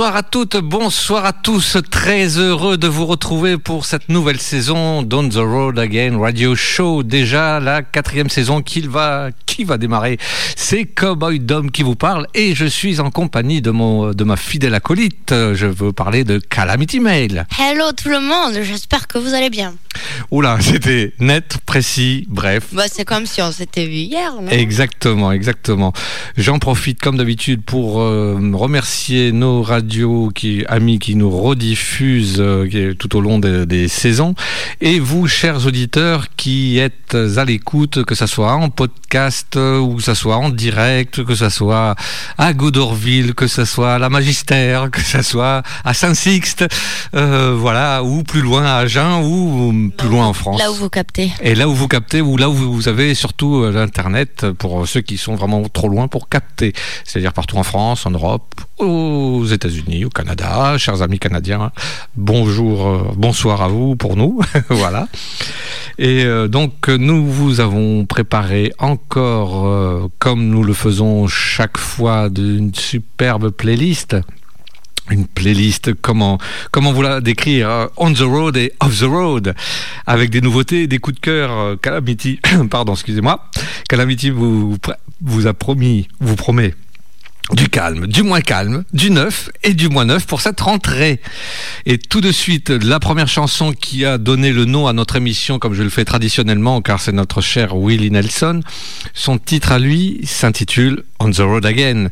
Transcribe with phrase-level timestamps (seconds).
[0.00, 1.76] Bonsoir à toutes, bonsoir à tous.
[1.90, 7.02] Très heureux de vous retrouver pour cette nouvelle saison d'On the Road Again Radio Show.
[7.02, 10.18] Déjà la quatrième saison qui va, qui va démarrer.
[10.54, 14.36] C'est Cowboy Dom qui vous parle et je suis en compagnie de mon, de ma
[14.36, 15.30] fidèle acolyte.
[15.30, 17.46] Je veux parler de Calamity Mail.
[17.58, 19.74] Hello tout le monde, j'espère que vous allez bien.
[20.30, 22.68] Oula, c'était net, précis, bref.
[22.72, 24.48] Bah, c'est comme si on s'était vu hier, non?
[24.50, 25.92] Exactement, exactement.
[26.36, 32.94] J'en profite comme d'habitude pour euh, remercier nos radios qui, amis qui nous rediffusent euh,
[32.94, 34.34] tout au long des saisons
[34.80, 39.96] et vous, chers auditeurs, qui êtes à l'écoute, que ce soit en podcast euh, ou
[39.96, 41.94] que ce soit en direct, que ce soit
[42.38, 46.66] à Goudorville, que ce soit à la Magistère, que ce soit à Saint-Sixte,
[47.12, 50.58] voilà, ou plus loin à Agen ou plus loin en France.
[50.58, 51.32] Là où vous captez.
[51.40, 55.00] Et là où vous captez, ou là où vous avez surtout euh, l'Internet pour ceux
[55.00, 56.72] qui sont vraiment trop loin pour capter.
[57.04, 60.76] C'est-à-dire partout en France, en Europe, aux États-Unis, au Canada.
[60.78, 61.72] Chers amis canadiens,
[62.16, 64.40] bonjour, euh, bonsoir à vous pour nous.
[64.68, 65.08] voilà.
[65.98, 69.29] Et euh, donc, nous vous avons préparé encore,
[70.18, 74.16] comme nous le faisons chaque fois, d'une superbe playlist
[75.10, 76.38] une playlist, comment,
[76.70, 77.90] comment vous la décrire hein?
[77.96, 79.54] On the road et off the road,
[80.06, 81.50] avec des nouveautés, des coups de cœur.
[81.50, 83.44] Euh, Calamity, pardon, excusez-moi.
[83.88, 84.76] Calamity vous,
[85.20, 86.74] vous a promis, vous promet
[87.52, 91.20] du calme, du moins calme, du neuf et du moins neuf pour cette rentrée.
[91.86, 95.58] Et tout de suite, la première chanson qui a donné le nom à notre émission,
[95.58, 98.60] comme je le fais traditionnellement, car c'est notre cher Willie Nelson,
[99.14, 102.08] son titre à lui s'intitule On the Road Again.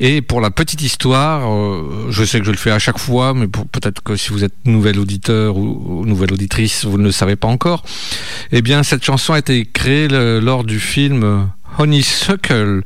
[0.00, 3.34] Et pour la petite histoire, euh, je sais que je le fais à chaque fois,
[3.34, 7.36] mais peut-être que si vous êtes nouvel auditeur ou, nouvelle auditrice, vous ne le savez
[7.36, 7.84] pas encore,
[8.52, 12.82] eh bien cette chanson a été créée lors du film Honeysuckle.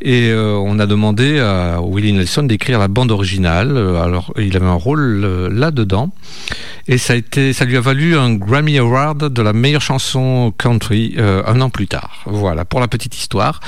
[0.00, 3.76] Et euh, on a demandé à Willie Nelson d'écrire la bande originale.
[3.76, 6.10] Euh, alors, il avait un rôle euh, là-dedans.
[6.86, 10.52] Et ça, a été, ça lui a valu un Grammy Award de la meilleure chanson
[10.58, 12.22] country un an plus tard.
[12.26, 13.60] Voilà, pour la petite histoire.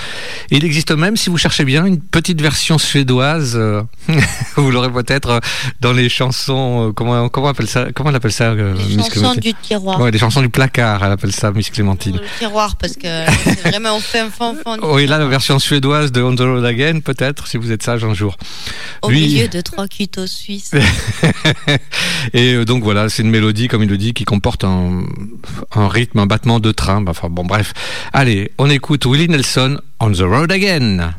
[0.50, 3.58] Et il existe même, si vous cherchez bien, une petite version suédoise.
[4.56, 5.40] vous l'aurez peut-être
[5.80, 6.92] dans les chansons.
[6.94, 10.00] comment, comment, appelle ça, comment elle appelle ça Les chansons du tiroir.
[10.00, 12.16] Ouais, les chansons du placard, elle appelle ça, Miss Clémentine.
[12.16, 13.08] Le tiroir, parce que
[13.44, 17.46] c'est vraiment fait fond oui, là, la version suédoise de On the Road Again, peut-être,
[17.46, 18.36] si vous êtes sage un jour.
[19.02, 20.72] Au milieu de trois cuitos suisses.
[22.32, 25.02] et euh, donc voilà, c'est une mélodie, comme il le dit, qui comporte un,
[25.74, 27.04] un rythme, un battement de train.
[27.06, 27.72] Enfin bon, bref.
[28.12, 31.14] Allez, on écoute Willie Nelson, On the Road Again.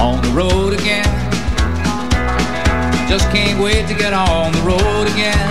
[0.00, 1.04] On the road again.
[3.08, 5.48] Just can't wait to get on the road again.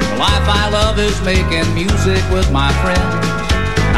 [0.00, 3.39] The life I love is making music with my friends.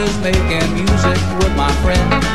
[0.00, 2.29] I love is making music with my friends,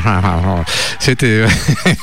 [0.98, 1.44] C'était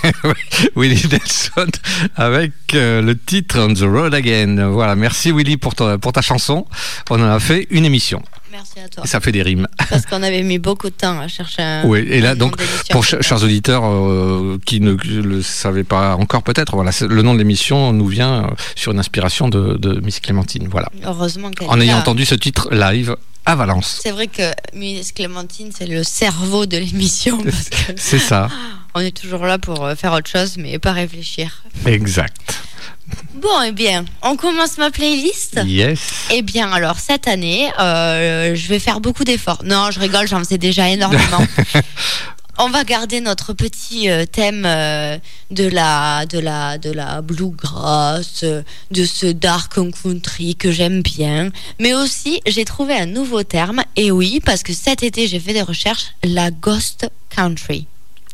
[0.76, 1.72] Willie Nelson
[2.16, 4.70] avec euh, le titre On the Road Again.
[4.70, 6.66] Voilà, merci Willy pour ta, pour ta chanson.
[7.10, 8.22] On en a fait une émission.
[8.52, 9.06] Merci à toi.
[9.06, 9.68] ça fait des rimes.
[9.90, 11.86] Parce qu'on avait mis beaucoup de temps à chercher un.
[11.86, 12.56] Oui, et là, donc,
[12.90, 17.40] pour chers auditeurs euh, qui ne le savaient pas encore, peut-être, voilà, le nom de
[17.40, 20.68] l'émission nous vient euh, sur une inspiration de, de Miss Clémentine.
[20.70, 20.90] Voilà.
[21.06, 23.16] Heureusement qu'elle En ayant entendu ce titre live
[23.46, 24.00] à Valence.
[24.04, 27.40] C'est vrai que Miss Clémentine, c'est le cerveau de l'émission.
[27.96, 28.50] c'est ça.
[28.94, 31.64] On est toujours là pour euh, faire autre chose, mais pas réfléchir.
[31.86, 32.62] Exact.
[33.36, 35.60] Bon, eh bien, on commence ma playlist.
[35.66, 36.00] Yes.
[36.32, 39.64] Eh bien, alors, cette année, euh, je vais faire beaucoup d'efforts.
[39.64, 41.46] Non, je rigole, j'en faisais déjà énormément.
[42.58, 49.06] on va garder notre petit euh, thème de la de la de la bluegrass, de
[49.06, 51.50] ce dark country que j'aime bien,
[51.80, 55.54] mais aussi j'ai trouvé un nouveau terme et oui parce que cet été j'ai fait
[55.54, 57.88] des recherches la ghost country.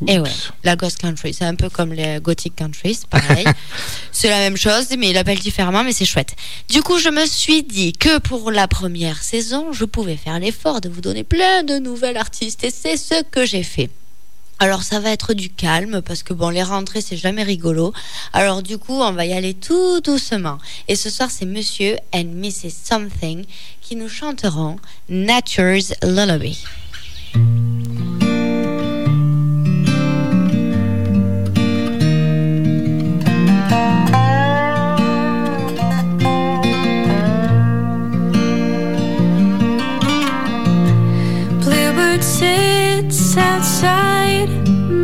[0.06, 0.30] Et eh ouais,
[0.62, 3.44] la Ghost Country, c'est un peu comme les Gothic Country, c'est pareil.
[4.12, 6.36] c'est la même chose, mais il l'appelle différemment, mais c'est chouette.
[6.68, 10.80] Du coup, je me suis dit que pour la première saison, je pouvais faire l'effort
[10.80, 13.90] de vous donner plein de nouvelles artistes, et c'est ce que j'ai fait.
[14.60, 17.92] Alors ça va être du calme parce que bon les rentrées c'est jamais rigolo.
[18.32, 20.58] Alors du coup on va y aller tout doucement.
[20.88, 23.44] Et ce soir c'est Monsieur and Mrs Something
[23.80, 24.76] qui nous chanteront
[25.08, 26.58] Nature's Lullaby.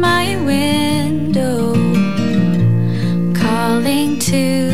[0.00, 1.73] My window,
[3.35, 4.74] calling to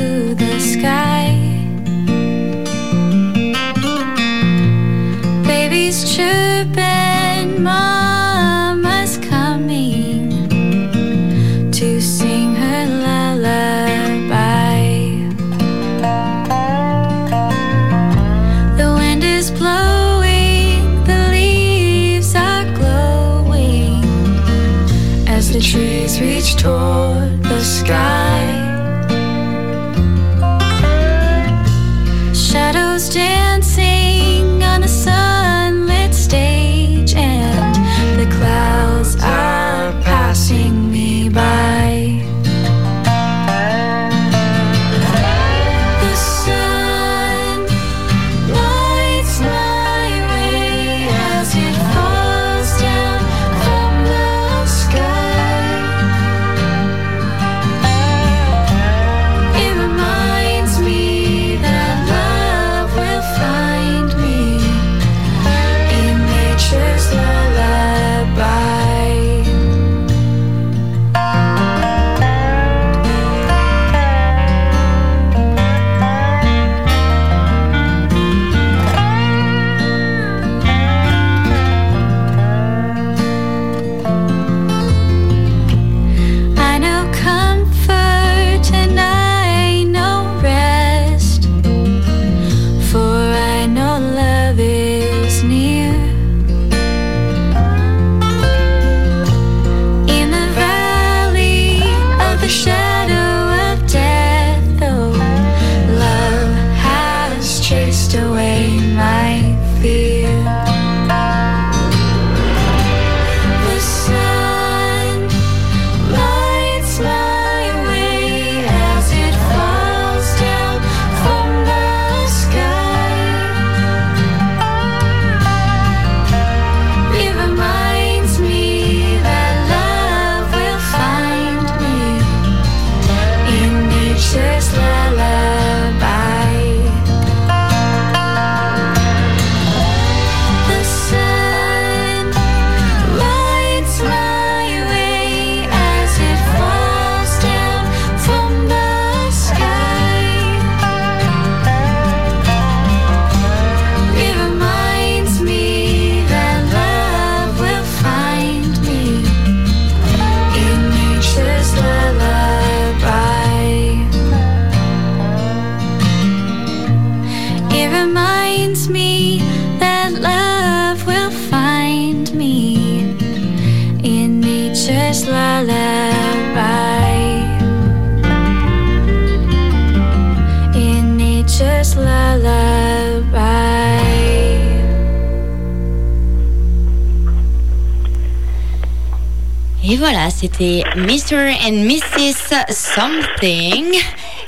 [191.71, 192.65] and Mrs.
[192.71, 193.95] Something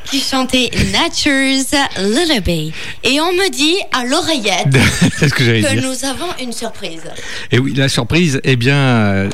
[0.05, 2.73] qui chantait Nature's Lullaby.
[3.05, 4.73] Et on me dit à l'oreillette
[5.21, 7.03] que nous avons une surprise.
[7.53, 9.31] Et oui, la surprise, eh bien, euh,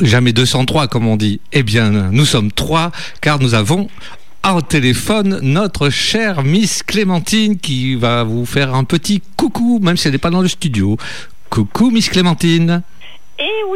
[0.00, 1.40] jamais 203 comme on dit.
[1.52, 2.90] Eh bien, nous sommes trois
[3.20, 3.88] car nous avons
[4.52, 10.08] au téléphone notre chère Miss Clémentine qui va vous faire un petit coucou, même si
[10.08, 10.96] elle n'est pas dans le studio.
[11.50, 12.82] Coucou Miss Clémentine.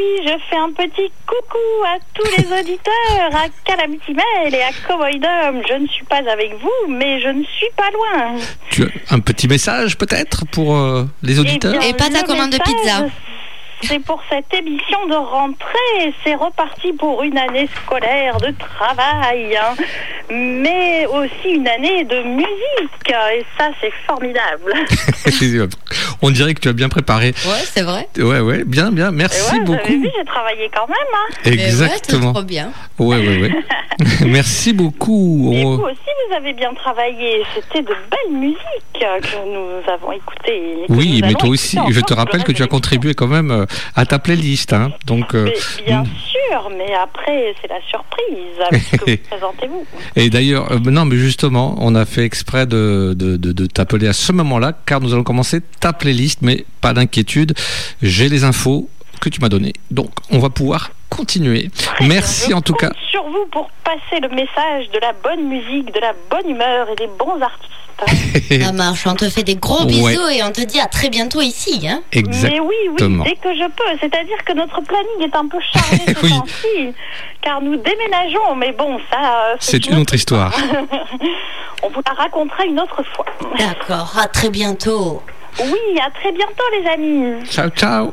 [0.02, 4.62] Et oui, je fais un petit coucou à tous les auditeurs, à Calamity Mail et
[4.62, 5.62] à Cowboy Dom.
[5.68, 8.37] Je ne suis pas avec vous, mais je ne suis pas loin.
[8.71, 12.23] Tu as un petit message peut-être pour euh, les auditeurs Eh bien, Et pas ta
[12.23, 13.06] commande de pizza.
[13.85, 16.15] C'est pour cette émission de rentrée.
[16.25, 19.75] C'est reparti pour une année scolaire de travail, hein.
[20.31, 23.15] mais aussi une année de musique.
[23.35, 24.73] Et ça, c'est formidable.
[26.23, 27.29] On dirait que tu as bien préparé.
[27.45, 28.09] Ouais, c'est vrai.
[28.17, 29.11] Ouais, ouais, bien, bien.
[29.11, 29.89] Merci ouais, beaucoup.
[29.93, 30.97] vu, j'ai travaillé quand même.
[31.15, 31.35] Hein.
[31.45, 32.33] Mais ouais, Exactement.
[32.33, 32.71] trop bien.
[32.99, 33.53] Ouais, ouais, ouais.
[34.27, 35.51] Merci beaucoup.
[35.53, 35.99] Et vous aussi,
[36.29, 37.43] vous avez bien travaillé.
[37.55, 38.57] C'était de belles musiques
[38.93, 40.85] que nous avons écoutées.
[40.89, 44.07] Oui, mais toi aussi, je te rappelle que tu as contribué quand même euh, à
[44.07, 44.73] ta playlist.
[44.73, 44.93] Hein.
[45.07, 45.50] Donc, euh,
[45.87, 49.87] bien sûr, mais après, c'est la surprise avec ce que vous présentez-vous.
[50.17, 54.09] et d'ailleurs, euh, non, mais justement, on a fait exprès de, de, de- de t'appeler
[54.09, 57.55] à ce moment-là, car nous allons commencer ta playlist, mais pas d'inquiétude,
[58.02, 58.88] j'ai les infos
[59.23, 61.71] que tu m'as données, donc on va pouvoir continuer.
[62.00, 62.88] Merci Je en tout cas.
[62.88, 66.88] compte sur vous pour passer le message de la bonne musique, de la bonne humeur
[66.91, 67.71] et des bons artistes.
[68.64, 69.87] Ça marche, on te fait des gros Ouais.
[69.87, 71.87] bisous et on te dit à très bientôt ici.
[71.87, 72.02] Hein.
[72.11, 72.50] Exact.
[72.52, 73.25] Mais oui, oui, Exactement.
[73.25, 73.99] dès que je peux.
[74.00, 76.31] C'est-à-dire que notre planning est un peu chargé ce Oui.
[76.31, 76.95] temps-ci,
[77.43, 78.57] car nous déménageons.
[78.57, 79.50] Mais bon, ça.
[79.50, 80.52] euh, C'est une autre histoire.
[81.85, 83.26] On vous la racontera une autre fois.
[83.59, 85.23] D'accord, à très bientôt.
[85.61, 87.45] Oui, à très bientôt, les amis.
[87.50, 88.12] Ciao, ciao.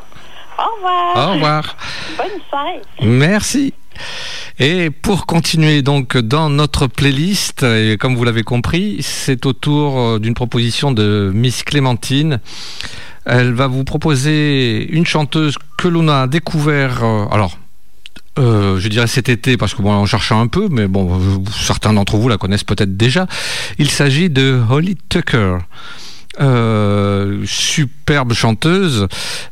[0.60, 1.30] Au revoir.
[1.30, 1.78] Au revoir.
[2.18, 2.82] Bonne soirée.
[3.02, 3.74] Merci.
[4.60, 10.00] Et pour continuer donc dans notre playlist, et comme vous l'avez compris, c'est au tour
[10.00, 12.40] euh, d'une proposition de Miss Clémentine.
[13.26, 17.58] Elle va vous proposer une chanteuse que l'on a découvert, euh, alors,
[18.38, 21.94] euh, je dirais cet été parce que bon, on cherchait un peu, mais bon, certains
[21.94, 23.28] d'entre vous la connaissent peut-être déjà.
[23.78, 25.58] Il s'agit de Holly Tucker.
[26.42, 29.08] Euh, superbe chanteuse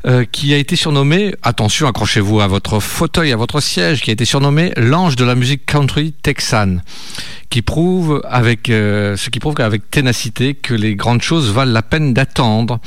[0.06, 4.14] euh, qui a été surnommée, attention, accrochez-vous à votre fauteuil, à votre siège, qui a
[4.14, 6.82] été surnommée l'ange de la musique country texane,
[7.50, 11.82] qui prouve avec, euh, ce qui prouve avec ténacité que les grandes choses valent la
[11.82, 12.80] peine d'attendre,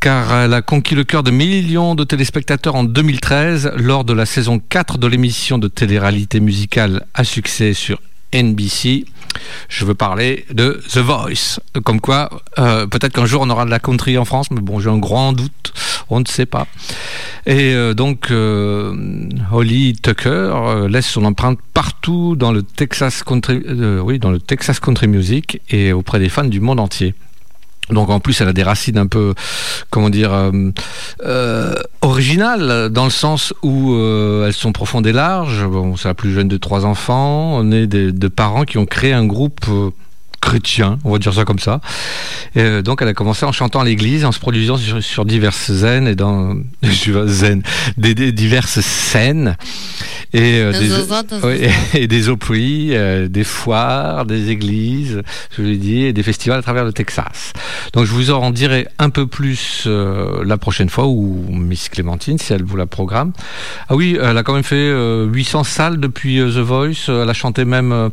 [0.00, 4.24] car elle a conquis le cœur de millions de téléspectateurs en 2013 lors de la
[4.24, 8.00] saison 4 de l'émission de télé-réalité musicale à succès sur
[8.32, 9.04] NBC.
[9.68, 11.60] Je veux parler de The Voice.
[11.84, 14.80] Comme quoi, euh, peut-être qu'un jour on aura de la country en France, mais bon,
[14.80, 15.72] j'ai un grand doute,
[16.10, 16.66] on ne sait pas.
[17.46, 23.62] Et euh, donc, euh, Holly Tucker laisse son empreinte partout dans le Texas country,
[24.02, 27.14] oui, dans le Texas country music et auprès des fans du monde entier.
[27.90, 29.34] Donc en plus, elle a des racines un peu,
[29.90, 30.32] comment dire,
[32.16, 35.66] originales, dans le sens où euh, elles sont profondes et larges.
[35.66, 37.58] Bon, c'est la plus jeune de trois enfants.
[37.58, 39.90] On est de parents qui ont créé un groupe euh,
[40.46, 41.80] chrétien, on va dire ça comme ça.
[42.54, 45.24] Et, euh, donc elle a commencé en chantant à l'église, en se produisant sur, sur
[45.24, 46.54] diverses scènes et dans
[47.26, 47.62] zen,
[47.96, 49.56] des, des diverses scènes
[50.32, 50.90] et euh, des,
[51.42, 55.22] oui, et des euh, des foires, des églises,
[55.56, 57.52] je l'ai dit, et des festivals à travers le Texas.
[57.92, 62.38] Donc je vous en dirai un peu plus euh, la prochaine fois, ou Miss Clémentine,
[62.38, 63.32] si elle vous la programme.
[63.88, 67.08] Ah oui, elle a quand même fait euh, 800 salles depuis The Voice.
[67.08, 68.10] Elle a chanté même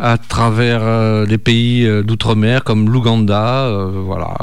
[0.00, 1.38] à travers euh, des
[1.84, 4.34] euh, d'outre-mer comme l'Ouganda, euh, voilà.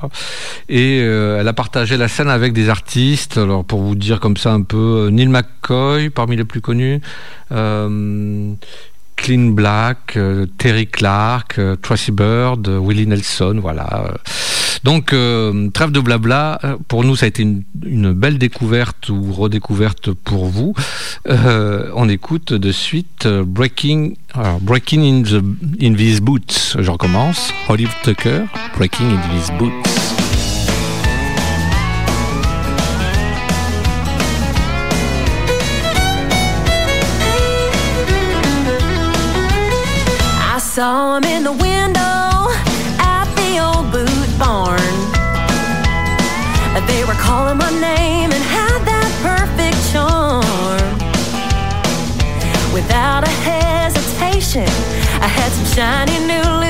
[0.69, 3.38] Et euh, elle a partagé la scène avec des artistes.
[3.38, 7.01] Alors pour vous dire comme ça un peu, Neil McCoy parmi les plus connus.
[7.50, 10.17] Clean Black,
[10.60, 14.13] Terry Clark, Tracy Bird, Willie Nelson, voilà.
[14.84, 19.34] Donc, euh, trêve de blabla, euh, pour nous ça a été une, belle découverte ou
[19.34, 20.74] redécouverte pour vous.
[21.27, 25.43] Euh, on écoute de suite Breaking, in, the,
[25.81, 26.77] in These Boots.
[26.79, 27.53] Je recommence.
[27.69, 28.46] Olive Tucker,
[28.77, 30.07] Breaking in These Boots.
[52.77, 54.67] Without a hesitation,
[55.19, 56.67] I had some shiny new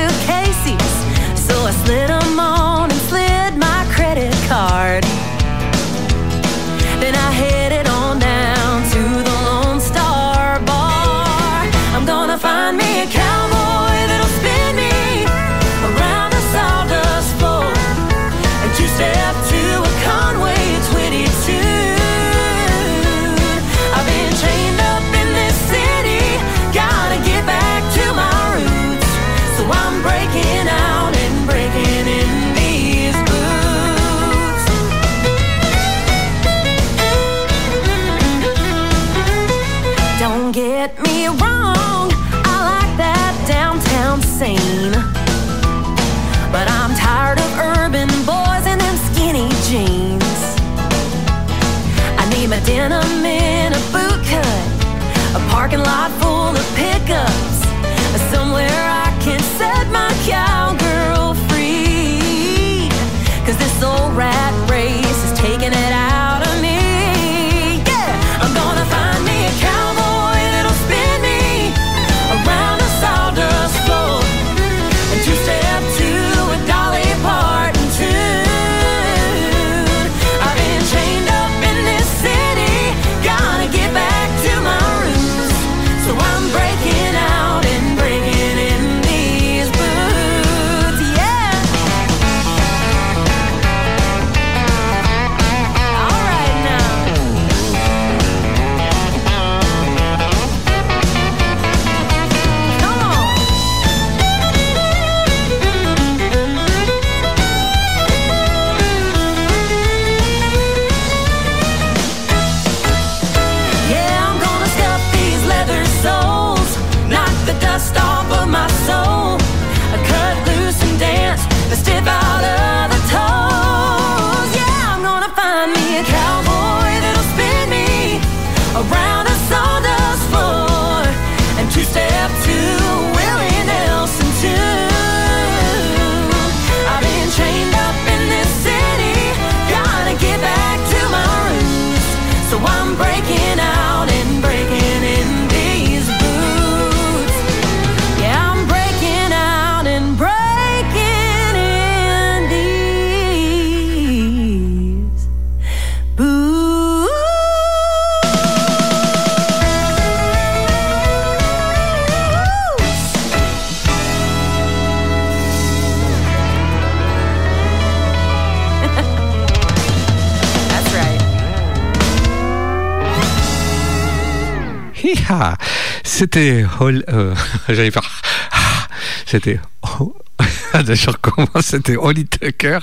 [176.18, 176.64] C'était.
[176.80, 177.32] Euh,
[177.68, 178.22] J'allais faire.
[179.26, 179.60] C'était.
[180.74, 181.66] Je recommence.
[181.66, 182.80] C'était Holly Tucker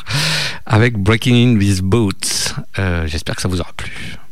[0.65, 2.53] avec Breaking in These Boots.
[2.79, 3.91] Euh, J'espère que ça vous aura plu.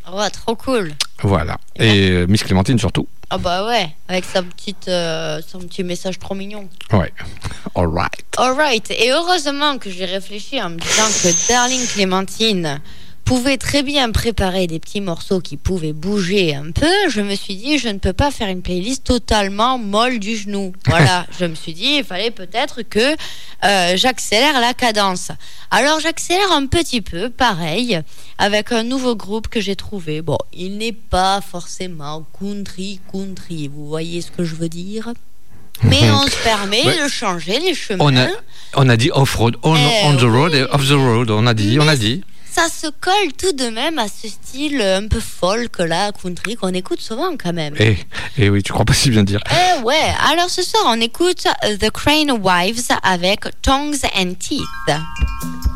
[0.09, 0.93] Oh, trop cool.
[1.21, 1.57] Voilà.
[1.75, 3.05] Et euh, Miss Clémentine surtout.
[3.29, 6.69] Ah bah ouais, avec sa petite, euh, son petit message trop mignon.
[6.93, 7.11] Ouais.
[7.75, 8.23] All right.
[8.37, 12.79] Alright, et heureusement que j'ai réfléchi en me disant que Darling Clémentine
[13.25, 16.91] pouvait très bien préparer des petits morceaux qui pouvaient bouger un peu.
[17.09, 20.73] Je me suis dit, je ne peux pas faire une playlist totalement molle du genou.
[20.87, 23.15] Voilà, je me suis dit, il fallait peut-être que
[23.63, 25.31] euh, j'accélère la cadence.
[25.71, 27.99] Alors j'accélère un petit peu, pareil,
[28.37, 30.21] avec un nouveau groupe que j'ai trouvé.
[30.21, 35.13] Bon, il n'est pas forcément country, country, vous voyez ce que je veux dire
[35.81, 37.03] mais on se permet Ouais.
[37.03, 38.05] de changer les chemins.
[38.05, 38.27] On a,
[38.75, 41.29] on a dit off-road, on, Eh on the road et off the road.
[41.31, 42.23] On a dit, on a dit.
[42.53, 46.69] Ça se colle tout de même à ce style un peu folk là, country qu'on
[46.69, 47.73] écoute souvent quand même.
[47.79, 47.97] Eh,
[48.37, 49.39] eh oui, tu crois pas si bien dire.
[49.49, 51.47] Eh ouais, alors ce soir on écoute
[51.79, 55.72] The Crane Wives avec Tongues and Teeth.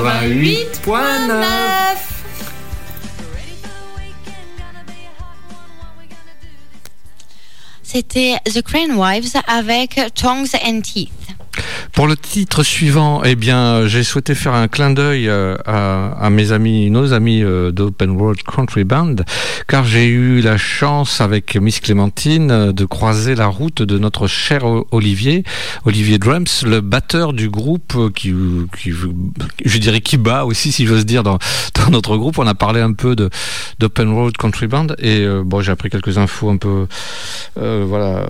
[0.00, 1.96] 88.9.
[7.82, 11.19] C'était The Crane Wives avec Tongues and Teeth.
[12.00, 16.52] Pour le titre suivant, eh bien, j'ai souhaité faire un clin d'œil euh, à, mes
[16.52, 19.16] amis, nos amis euh, d'Open World Country Band,
[19.68, 24.28] car j'ai eu la chance avec Miss Clémentine euh, de croiser la route de notre
[24.28, 25.44] cher Olivier,
[25.84, 28.32] Olivier Drums, le batteur du groupe qui,
[29.62, 31.38] je dirais qui bat aussi, si j'ose dire, dans,
[31.90, 32.38] notre groupe.
[32.38, 36.48] On a parlé un peu d'Open World Country Band et bon, j'ai appris quelques infos
[36.48, 36.86] un peu,
[37.56, 38.26] voilà.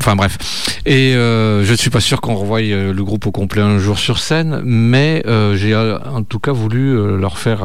[0.00, 0.80] Enfin bref.
[0.86, 3.98] Et je ne suis pas sûr qu'on revoie euh, le groupe au complet un jour
[3.98, 7.62] sur scène, mais euh, j'ai euh, en tout cas voulu leur faire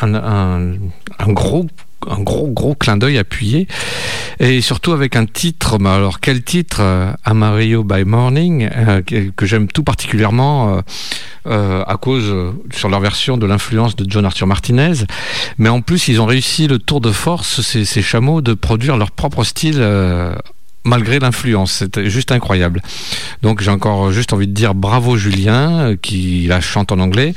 [0.00, 0.72] un,
[1.26, 1.66] gros
[2.08, 3.68] un gros gros clin d'œil appuyé.
[4.40, 6.80] Et surtout avec un titre mais alors quel titre
[7.24, 8.70] Amarillo by Morning
[9.04, 10.80] que, j'aime tout particulièrement
[11.44, 15.04] à cause sur leur version de l'influence de John Arthur Martinez.
[15.58, 19.10] Mais en plus ils ont réussi le tour de force ces, chameaux de produire leur
[19.10, 19.82] propre style
[20.84, 21.72] malgré l'influence.
[21.72, 22.82] C'était juste incroyable.
[23.42, 27.34] Donc j'ai encore juste envie de dire bravo Julien euh, qui la chante en anglais,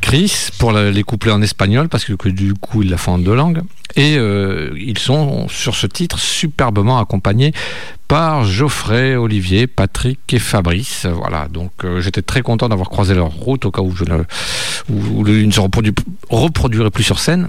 [0.00, 3.34] Chris pour les couplets en espagnol parce que, du coup ils la font en deux
[3.34, 3.62] langues
[3.96, 7.52] et euh, ils sont sur ce titre superbement accompagnés
[8.06, 11.06] par Geoffrey, Olivier, Patrick et Fabrice.
[11.06, 14.22] Voilà, donc euh, j'étais très content d'avoir croisé leur route au cas où je ne,
[14.90, 15.94] où, ils ne se reprodu-
[16.30, 17.48] reproduiraient plus sur scène.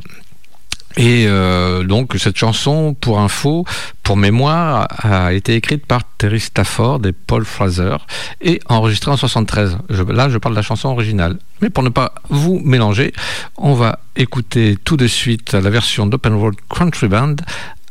[0.97, 3.63] Et euh, donc cette chanson, pour info,
[4.03, 7.97] pour mémoire, a été écrite par Terry Stafford et Paul Fraser
[8.41, 9.77] et enregistrée en 73.
[9.89, 11.37] Je- là, je parle de la chanson originale.
[11.61, 13.13] Mais pour ne pas vous mélanger,
[13.57, 17.35] on va écouter tout de suite la version d'Open World Country Band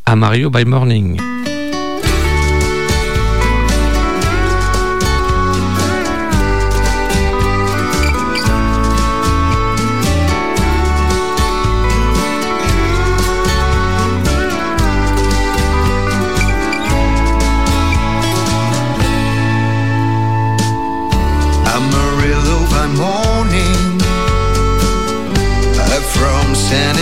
[0.04, 1.18] à Mario by Morning.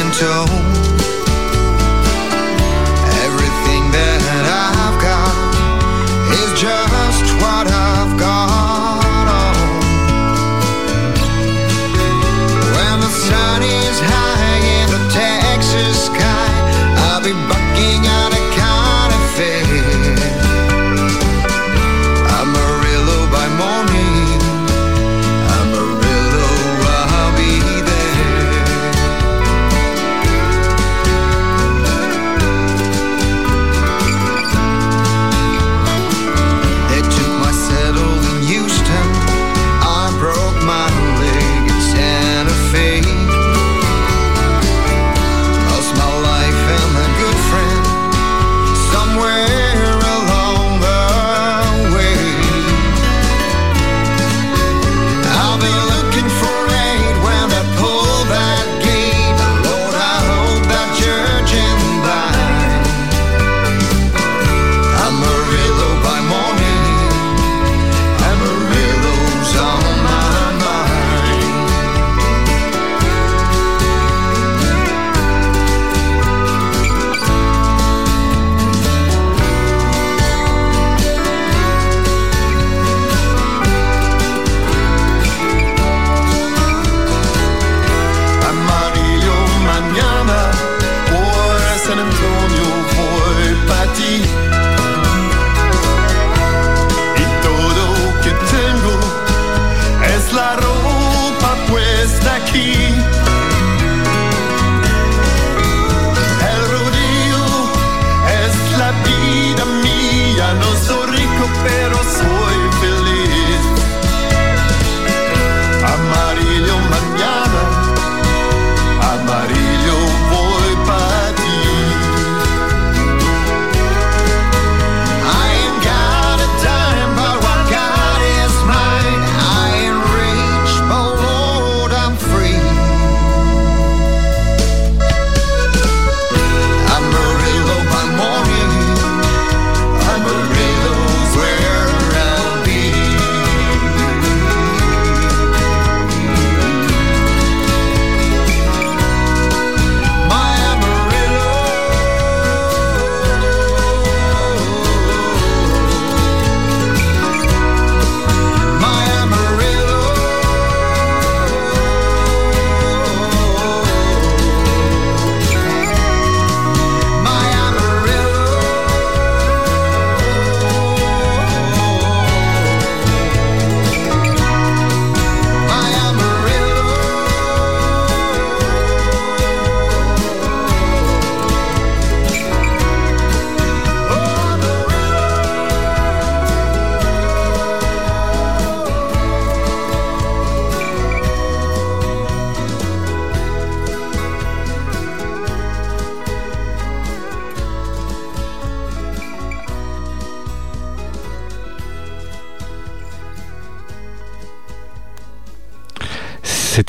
[0.07, 0.76] 终究。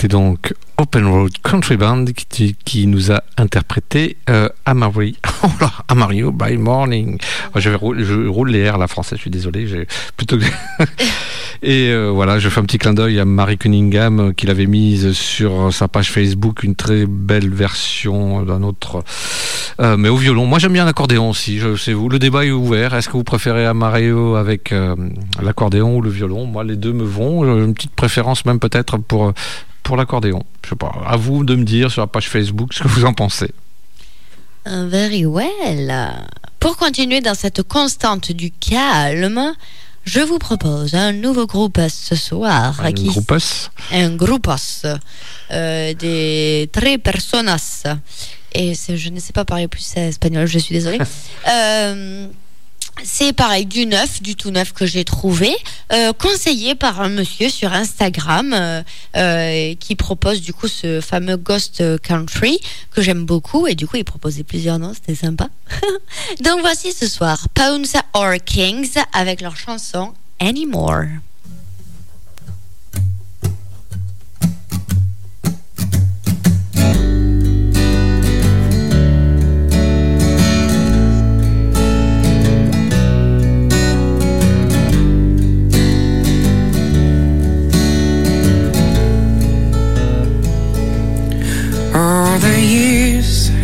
[0.07, 6.31] C'était donc Open Road Country Band qui, nous a interprété euh, Amari, oh là, Amario
[6.31, 7.17] by Morning.
[7.53, 9.67] Oh, je, roule, les airs la français, je suis désolé.
[11.63, 14.67] Et euh, voilà, je fais un petit clin d'œil à Marie Cunningham euh, qui l'avait
[14.67, 19.03] mise sur sa page Facebook, une très belle version d'un autre,
[19.79, 20.45] euh, mais au violon.
[20.45, 22.09] Moi j'aime bien l'accordéon aussi, je sais vous.
[22.09, 22.93] Le débat est ouvert.
[22.93, 24.95] Est-ce que vous préférez Amario avec euh,
[25.41, 26.45] l'accordéon ou le violon?
[26.45, 27.43] Moi les deux me vont.
[27.43, 29.33] Une petite préférence même peut-être pour,
[29.87, 30.43] pour l'accordéon.
[30.65, 33.05] Je sais pas, à vous de me dire sur la page Facebook ce que vous
[33.05, 33.51] en pensez.
[34.67, 36.11] Uh, Very well.
[36.59, 39.53] Pour continuer dans cette constante du calme,
[40.03, 42.77] je vous propose un nouveau groupe ce soir.
[42.83, 44.83] Un qui- groupus un grupos
[45.51, 47.83] euh, des tres personas.
[48.53, 50.99] Et je ne sais pas parler plus espagnol, je suis désolée.
[51.49, 52.27] Euh,
[53.03, 55.55] c'est pareil, du neuf, du tout neuf que j'ai trouvé,
[55.93, 58.81] euh, conseillé par un monsieur sur Instagram euh,
[59.15, 62.59] euh, qui propose du coup ce fameux Ghost Country
[62.91, 65.49] que j'aime beaucoup et du coup il proposait plusieurs noms, c'était sympa.
[66.43, 71.05] Donc voici ce soir Pounds or Kings avec leur chanson Anymore.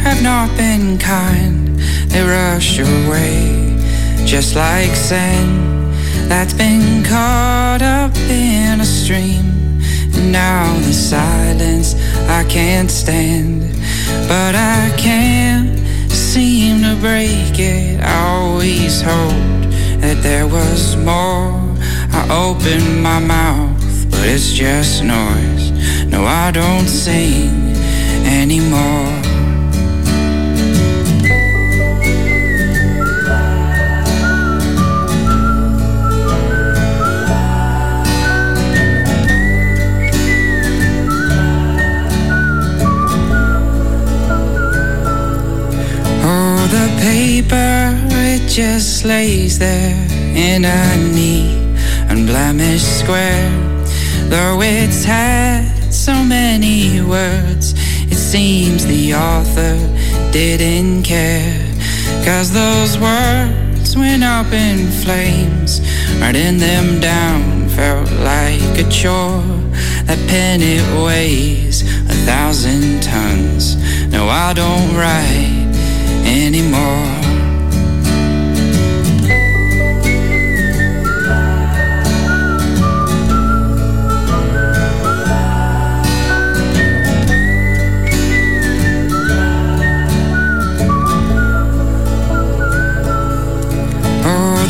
[0.04, 1.80] Have not been kind.
[2.10, 3.64] They rush away
[4.26, 5.94] just like sand
[6.30, 9.46] that's been caught up in a stream.
[10.16, 11.96] And now the silence
[12.28, 13.62] I can't stand,
[14.28, 15.80] but I can't
[16.12, 18.02] seem to break it.
[18.02, 21.54] I always hoped that there was more.
[22.12, 25.72] I open my mouth, but it's just noise.
[26.06, 27.76] No, I don't sing
[28.26, 29.33] anymore.
[47.14, 47.96] Paper,
[48.26, 49.96] it just lays there
[50.36, 51.54] in a neat,
[52.10, 53.52] unblemished square.
[54.32, 57.76] Though it's had so many words,
[58.12, 59.76] it seems the author
[60.32, 61.54] didn't care.
[62.26, 65.82] Cause those words went up in flames,
[66.20, 69.44] writing them down felt like a chore.
[70.08, 73.76] That pen, it weighs a thousand tons.
[74.12, 75.63] No, I don't write
[76.34, 77.22] anymore.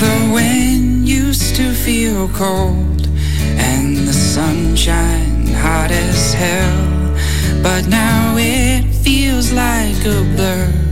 [0.04, 3.08] The wind used to feel cold
[3.56, 7.16] and the sunshine hot as hell.
[7.62, 10.83] But now it feels like a blur.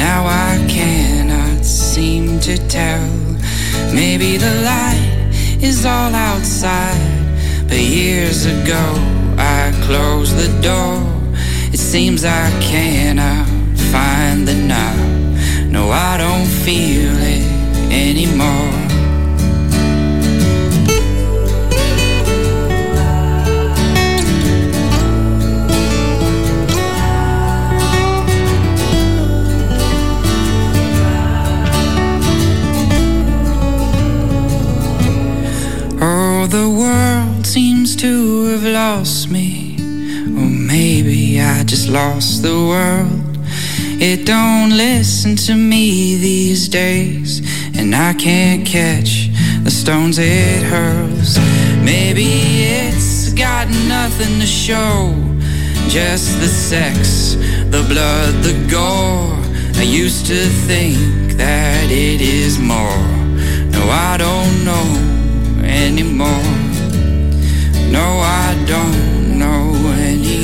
[0.00, 3.06] Now I cannot seem to tell.
[3.92, 5.28] Maybe the light
[5.60, 6.98] is all outside.
[7.68, 8.86] But years ago
[9.36, 10.96] I closed the door.
[11.74, 13.46] It seems I cannot
[13.92, 14.98] find the knob.
[15.70, 17.44] No, I don't feel it
[17.92, 18.79] anymore.
[36.50, 39.76] The world seems to have lost me.
[40.36, 43.38] Or maybe I just lost the world.
[44.02, 47.40] It don't listen to me these days,
[47.78, 49.28] and I can't catch
[49.62, 51.38] the stones it hurls.
[51.84, 55.14] Maybe it's got nothing to show,
[55.88, 57.34] just the sex,
[57.70, 59.38] the blood, the gore.
[59.78, 63.04] I used to think that it is more.
[63.70, 65.09] No, I don't know
[65.64, 66.44] anymore.
[67.90, 70.39] No, I don't know anymore.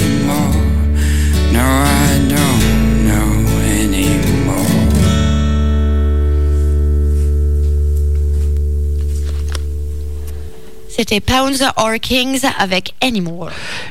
[10.96, 13.50] C'était Pounds or Kings avec Anymore.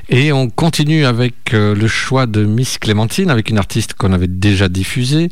[0.10, 4.28] Et on continue avec euh, le choix de Miss Clémentine, avec une artiste qu'on avait
[4.28, 5.30] déjà diffusée,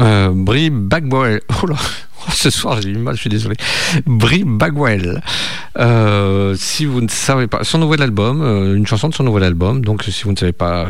[0.00, 1.42] euh, Brie Bagwell.
[1.62, 1.76] Oh là,
[2.32, 3.54] ce soir j'ai eu mal, je suis désolé.
[4.06, 5.20] Brie Bagwell.
[5.78, 8.42] Euh, si vous ne savez pas, son nouvel album,
[8.74, 10.88] une chanson de son nouvel album, donc si vous ne savez pas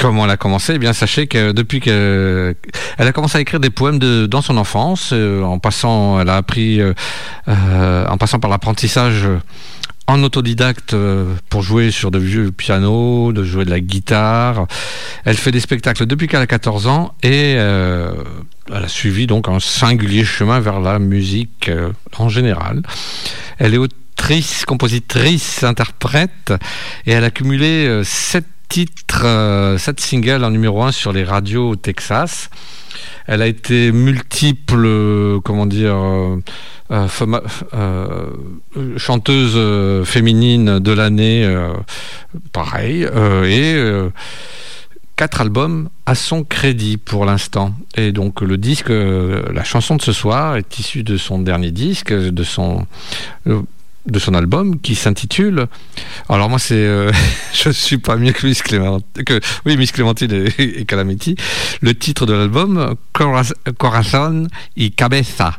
[0.00, 2.54] comment elle a commencé, eh bien sachez que depuis qu'elle
[2.96, 6.36] elle a commencé à écrire des poèmes dans son enfance, euh, en passant, elle a
[6.36, 6.94] appris, euh,
[7.48, 9.28] euh, en passant par l'apprentissage
[10.06, 10.96] en autodidacte
[11.50, 14.66] pour jouer sur de vieux pianos, de jouer de la guitare.
[15.24, 18.14] Elle fait des spectacles depuis qu'elle a 14 ans et elle
[18.68, 21.70] a suivi donc un singulier chemin vers la musique
[22.18, 22.82] en général.
[23.58, 26.54] Elle est autrice, compositrice, interprète
[27.06, 31.70] et elle a cumulé sept titres, euh, sept singles en numéro 1 sur les radios
[31.70, 32.48] au Texas.
[33.26, 36.36] Elle a été multiple, euh, comment dire, euh,
[36.92, 37.08] euh,
[37.74, 38.26] euh,
[38.96, 41.72] chanteuse euh, féminine de l'année, euh,
[42.52, 44.10] pareil, euh, et euh,
[45.16, 47.74] quatre albums à son crédit pour l'instant.
[47.96, 51.72] Et donc le disque, euh, la chanson de ce soir est issue de son dernier
[51.72, 52.86] disque, de son
[53.48, 53.62] euh,
[54.06, 55.66] de son album qui s'intitule.
[56.28, 57.10] Alors moi c'est, euh,
[57.52, 61.36] je suis pas mieux que Miss Clémentine, que oui Miss Clémentine et, et Calamity.
[61.80, 64.46] Le titre de l'album Coraz- Corazon
[64.76, 65.54] y Cabeza,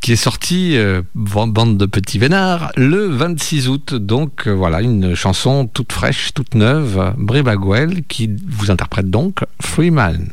[0.00, 3.94] qui est sorti euh, ban- bande de petits vénards le 26 août.
[3.94, 9.40] Donc euh, voilà une chanson toute fraîche, toute neuve, Brie Bagwell qui vous interprète donc
[9.60, 10.30] Freeman.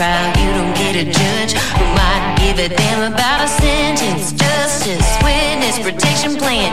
[0.00, 0.32] Trial.
[0.40, 4.32] You don't get a judge who might give a damn about a sentence.
[4.32, 6.72] Justice, witness, protection plan.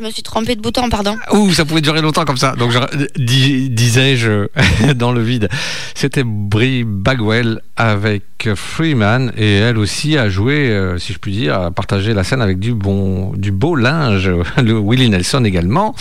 [0.00, 1.16] Je me suis trompée de bouton, pardon.
[1.32, 2.52] Ouh, ça pouvait durer longtemps comme ça.
[2.56, 2.78] Donc, je,
[3.22, 4.46] dis- disais-je
[4.94, 5.48] dans le vide.
[5.94, 8.24] C'était Brie Bagwell avec
[8.54, 12.40] Freeman et elle aussi a joué, euh, si je puis dire, a partagé la scène
[12.40, 14.30] avec du bon, du beau linge.
[14.62, 15.94] Le Willie Nelson également,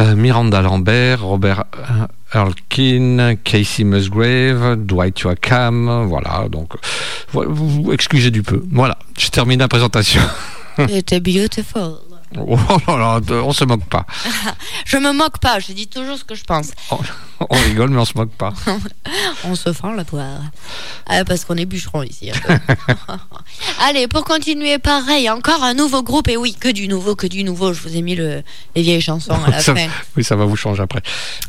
[0.00, 6.06] Euh, Miranda Lambert, Robert euh, Erlkin, Casey Musgrave, Dwight Yoakam.
[6.06, 6.46] Voilà.
[6.50, 6.72] Donc,
[7.32, 8.62] voilà, vous, vous excusez du peu.
[8.72, 8.98] Voilà.
[9.18, 10.22] Je termine la présentation.
[10.88, 11.94] C'était beautiful.
[12.36, 12.56] Oh
[12.88, 14.04] là là, on se moque pas.
[14.84, 16.70] Je me moque pas, je dis toujours ce que je pense.
[17.40, 18.52] On rigole, mais on se moque pas.
[19.44, 20.40] On se fend la poire.
[21.06, 22.30] Ah, parce qu'on est bûcheron ici.
[23.86, 26.28] Allez, pour continuer, pareil, encore un nouveau groupe.
[26.28, 27.72] Et oui, que du nouveau, que du nouveau.
[27.74, 28.42] Je vous ai mis le,
[28.74, 29.88] les vieilles chansons à la Ça- fin.
[30.16, 31.02] oui, ça va vous changer après.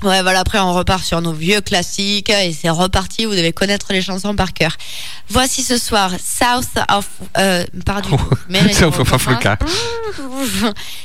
[0.03, 3.88] Ouais, voilà, après on repart sur nos vieux classiques et c'est reparti, vous devez connaître
[3.91, 4.75] les chansons par cœur.
[5.30, 7.07] Voici ce soir South of...
[7.38, 8.17] Euh, pardon.
[8.73, 9.57] South of Africa.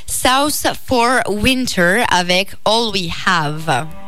[0.05, 4.02] South for Winter avec All We Have.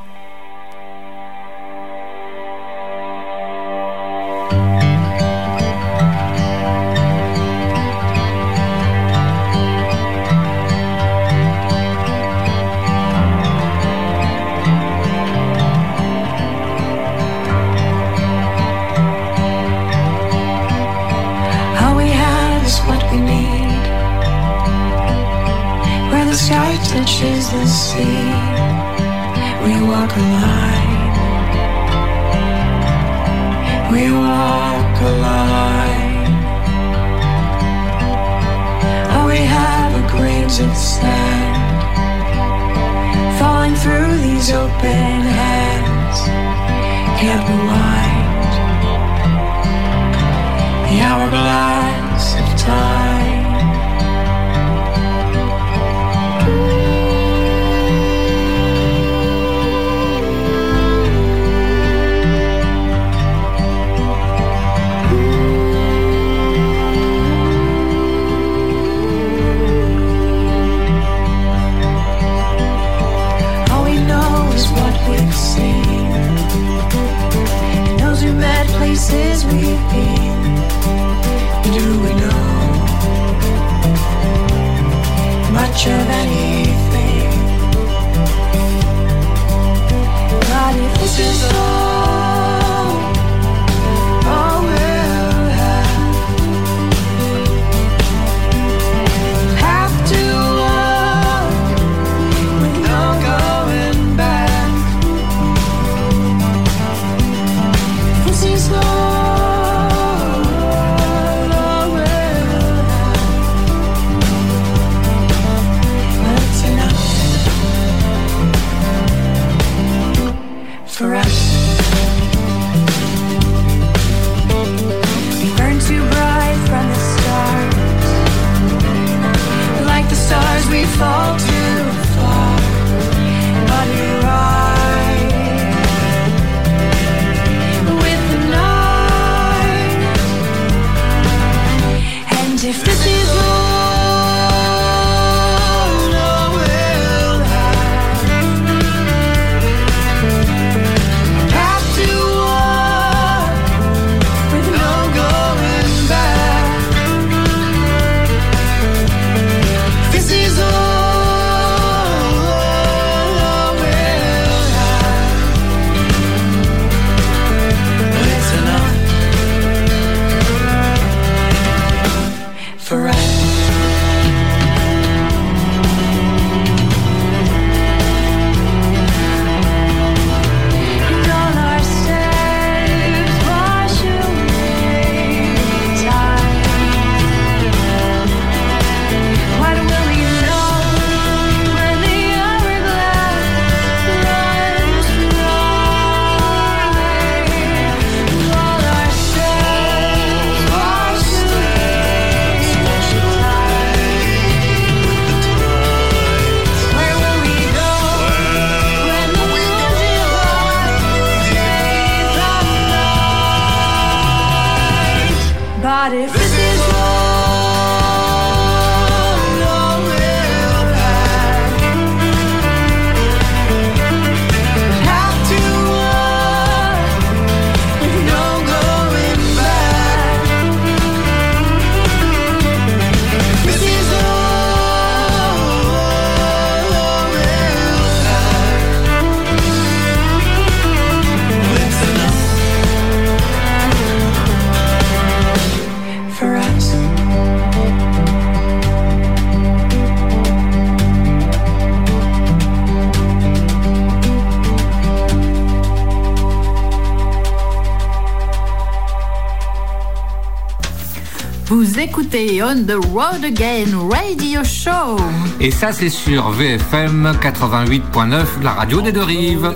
[262.75, 265.17] On the Road Again Radio Show.
[265.61, 269.73] Et ça, c'est sur VFM 88.9, la radio des deux rives.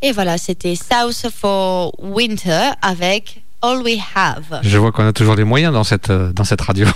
[0.00, 4.60] Et voilà, c'était South for Winter avec All We Have.
[4.62, 6.86] Je vois qu'on a toujours les moyens dans cette, euh, dans cette radio.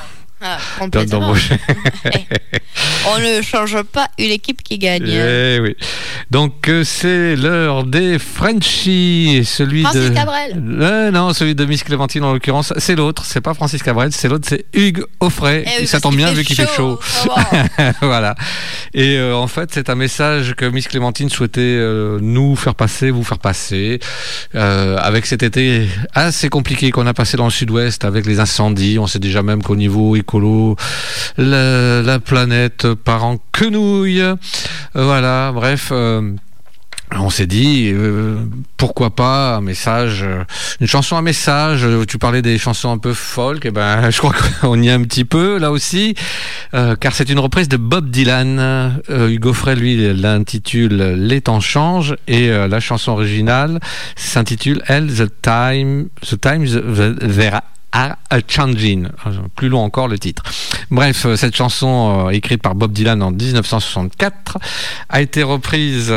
[0.40, 1.34] Ah, complètement.
[3.08, 5.08] On ne change pas une équipe qui gagne.
[5.08, 5.76] Eh oui.
[6.30, 9.42] Donc euh, c'est l'heure des Frenchies.
[9.44, 10.14] Celui Francis de...
[10.14, 10.62] Cabrel.
[10.80, 13.24] Euh, non, celui de Miss Clémentine en l'occurrence, c'est l'autre.
[13.24, 15.64] C'est pas Francis Cabrel, c'est l'autre, c'est Hugues Offray.
[15.66, 16.98] Eh oui, ça tombe bien vu qu'il fait chaud.
[17.02, 18.36] ça voilà.
[18.94, 21.80] Et euh, en fait, c'est un message que Miss Clémentine souhaitait
[22.20, 23.98] nous faire passer, vous faire passer,
[24.54, 28.98] avec cet été assez compliqué qu'on a passé dans le sud-ouest avec les incendies.
[28.98, 30.76] On sait déjà même qu'au niveau écolo,
[31.36, 34.20] la, la planète part en quenouille.
[34.20, 34.36] Euh,
[34.94, 35.90] voilà, bref.
[35.92, 36.32] euh,
[37.14, 38.38] on s'est dit euh,
[38.78, 40.24] pourquoi pas un message,
[40.80, 41.86] une chanson à message.
[42.08, 44.32] Tu parlais des chansons un peu folk, et ben je crois
[44.62, 46.14] qu'on y est un petit peu là aussi,
[46.72, 49.02] car c'est une reprise de Bob Dylan.
[49.10, 53.78] Hugo Frey lui l'intitule Les temps changent et la chanson originale
[54.16, 57.60] s'intitule Elle the time the times are
[57.92, 58.16] a
[58.48, 59.08] changing.
[59.54, 60.42] Plus long encore le titre.
[60.90, 64.58] Bref, euh, cette chanson euh, écrite par Bob Dylan en 1964
[65.08, 66.12] a été reprise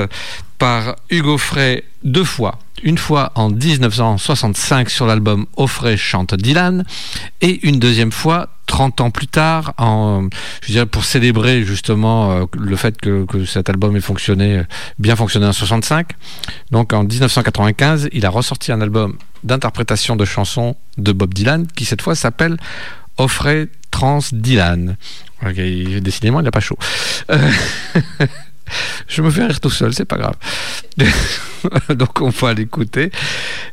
[0.57, 2.59] par Hugo Frey deux fois.
[2.83, 6.85] Une fois en 1965 sur l'album Offray chante Dylan
[7.41, 10.27] et une deuxième fois 30 ans plus tard en,
[10.61, 14.63] je dirais pour célébrer justement euh, le fait que, que cet album ait fonctionné,
[14.99, 16.09] bien fonctionné en 65.
[16.71, 21.85] Donc en 1995, il a ressorti un album d'interprétation de chansons de Bob Dylan qui
[21.85, 22.57] cette fois s'appelle
[23.17, 24.97] Offray Trans Dylan.
[26.01, 26.77] Décidément, il n'a pas chaud.
[27.31, 27.51] Euh,
[29.07, 30.35] Je me fais rire tout seul, c'est pas grave.
[31.95, 33.11] Donc on va l'écouter.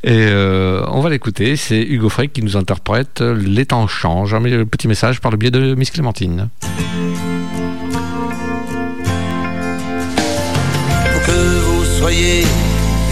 [0.04, 1.56] Et euh, on va l'écouter.
[1.56, 4.34] C'est Hugo Frey qui nous interprète Les temps changent.
[4.34, 6.48] Un petit message par le biais de Miss Clémentine.
[11.02, 12.44] Où que vous soyez,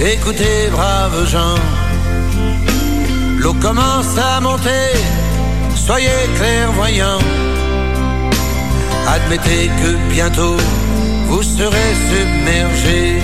[0.00, 1.56] écoutez, braves gens.
[3.40, 4.92] L'eau commence à monter,
[5.74, 7.24] soyez clairvoyants.
[9.08, 10.56] Admettez que bientôt
[11.28, 13.18] vous serez submergés.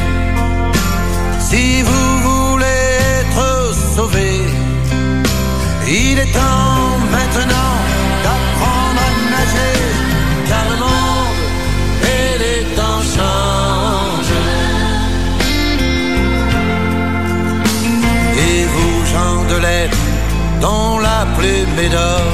[1.38, 2.82] Si vous voulez
[3.20, 4.40] être sauvé,
[5.86, 6.76] il est temps
[20.61, 22.32] dont la plume est d'or,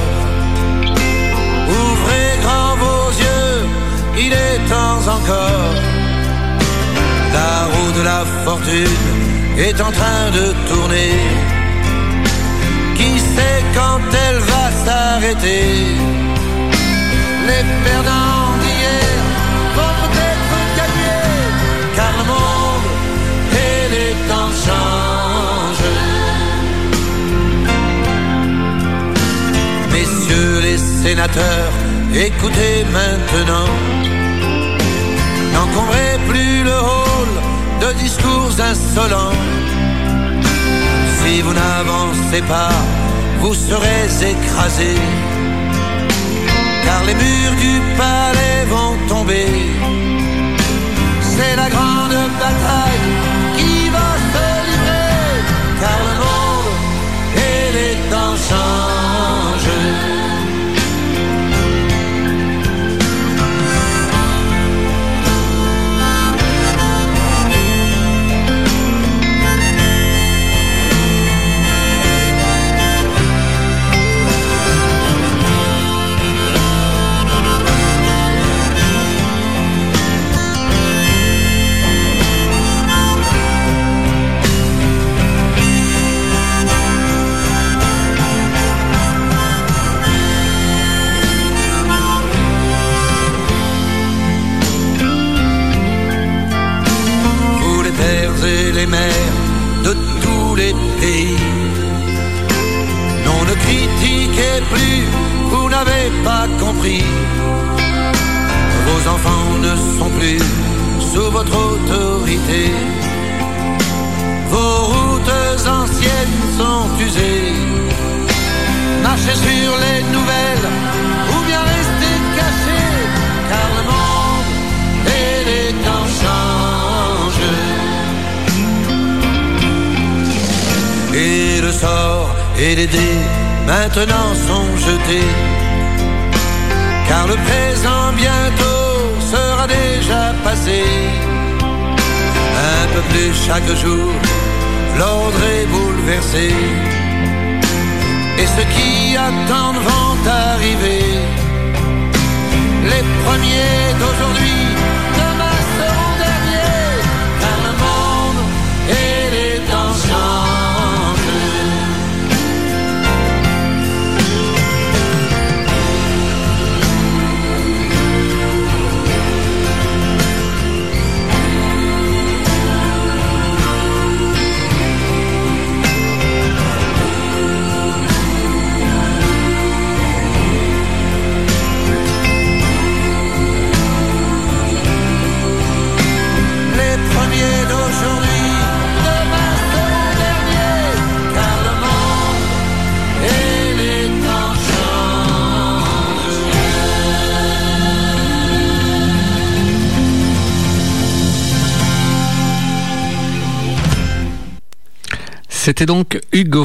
[1.69, 3.67] ouvrez grand vos yeux,
[4.25, 5.75] il est temps encore.
[7.33, 9.01] La roue de la fortune
[9.59, 11.15] est en train de tourner.
[12.97, 15.97] Qui sait quand elle va s'arrêter?
[17.49, 19.19] Les perdants d'hier
[19.77, 21.23] vont peut-être gagner,
[21.97, 22.89] car le monde
[23.65, 24.92] et les temps changent.
[31.03, 31.73] Sénateurs,
[32.15, 33.71] écoutez maintenant.
[35.53, 37.33] N'encombrez plus le hall
[37.83, 39.39] de discours insolents.
[41.19, 42.77] Si vous n'avancez pas,
[43.41, 45.03] vous serez écrasés.
[46.85, 49.49] Car les murs du palais vont tomber.
[51.35, 52.82] C'est la grande bataille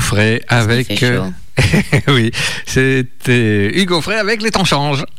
[0.08, 0.88] Frey avec.
[0.88, 1.06] fait chaud.
[1.60, 2.32] euh, oui,
[2.66, 5.06] c'était Hugo Frey avec Les temps changent.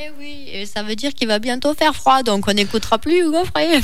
[0.00, 3.18] Eh oui, et ça veut dire qu'il va bientôt faire froid, donc on n'écoutera plus
[3.18, 3.80] Hugo Frey.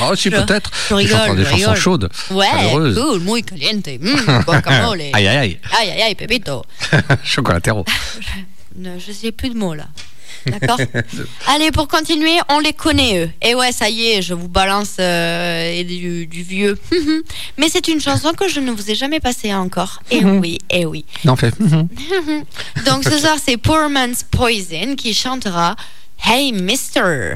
[0.00, 0.70] Oh, si, Je- peut-être.
[0.88, 1.76] je rigole, des je chansons rigole.
[1.76, 2.10] chaudes.
[2.30, 2.98] Ouais, chaleureuses.
[2.98, 3.86] cool, muy caliente.
[4.00, 5.02] Mm, guacamole.
[5.12, 5.60] Aïe, aïe, aïe.
[5.78, 6.64] Aïe, aïe, aïe, Pepito.
[7.22, 7.84] Chocolatero.
[8.76, 9.84] Ne, je sais plus de mots là.
[10.50, 10.78] D'accord
[11.46, 13.30] Allez, pour continuer, on les connaît eux.
[13.42, 16.78] Et ouais, ça y est, je vous balance euh, du, du vieux.
[17.58, 20.00] Mais c'est une chanson que je ne vous ai jamais passée encore.
[20.10, 20.38] Et Mhm.
[20.40, 21.04] oui, et oui.
[21.24, 21.54] Non, fait.
[21.58, 25.76] Donc ce soir, c'est Poor Man's Poison qui chantera
[26.24, 27.34] Hey Mister.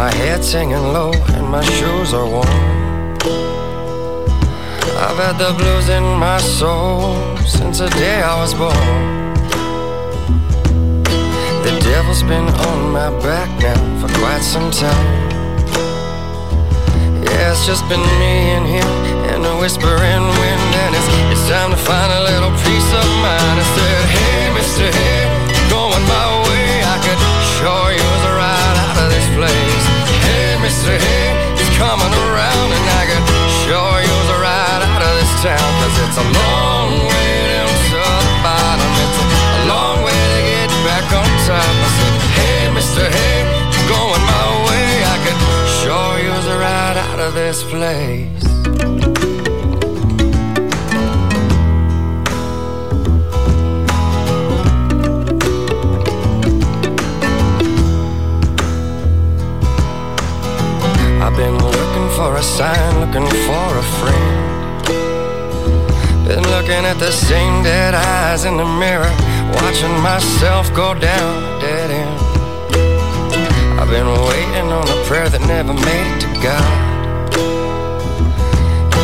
[0.00, 2.48] My head's hanging low and my shoes are worn.
[4.96, 9.34] I've had the blues in my soul since the day I was born.
[11.64, 15.28] The devil's been on my back now for quite some time.
[17.22, 18.90] Yeah, it's just been me and him
[19.32, 23.56] and a whispering wind, and it's, it's time to find a little peace of mind.
[23.60, 24.19] I said,
[36.10, 38.92] it's a long way down to the bottom.
[39.04, 39.26] It's a,
[39.70, 41.62] long way to get back on top.
[41.62, 43.02] I said, Hey, Mr.
[43.16, 43.46] Head,
[43.86, 44.90] going my way.
[45.06, 45.40] I could
[45.78, 48.42] sure use a ride out of this place.
[61.22, 64.29] I've been looking for a sign, looking for a friend.
[66.30, 69.10] Been looking at the same dead eyes in the mirror,
[69.58, 72.18] watching myself go down dead end.
[73.74, 76.70] I've been waiting on a prayer that never made it to God.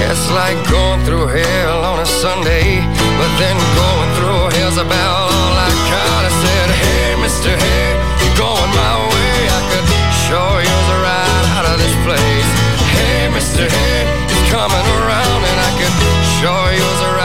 [0.07, 2.79] It's like going through hell on a Sunday,
[3.19, 6.31] but then going through hell's about all I got.
[6.31, 7.51] I said, Hey, Mr.
[7.51, 9.35] Head, you going my way?
[9.51, 9.87] I could
[10.31, 12.51] sure use a ride out of this place.
[12.95, 13.67] Hey, Mr.
[13.67, 16.17] Head, he's coming around, and I could
[16.47, 17.16] a ride out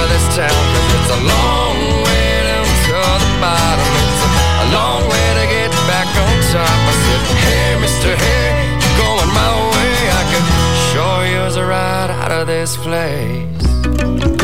[0.00, 0.62] of this town.
[0.72, 1.76] Cause it's a long
[2.06, 3.90] way down to the bottom.
[4.00, 6.78] It's a, long way to get back on top.
[6.88, 7.62] I said, Hey.
[8.02, 9.96] Head, you going my way?
[10.10, 10.48] I could
[10.90, 14.41] sure use a ride out of this place.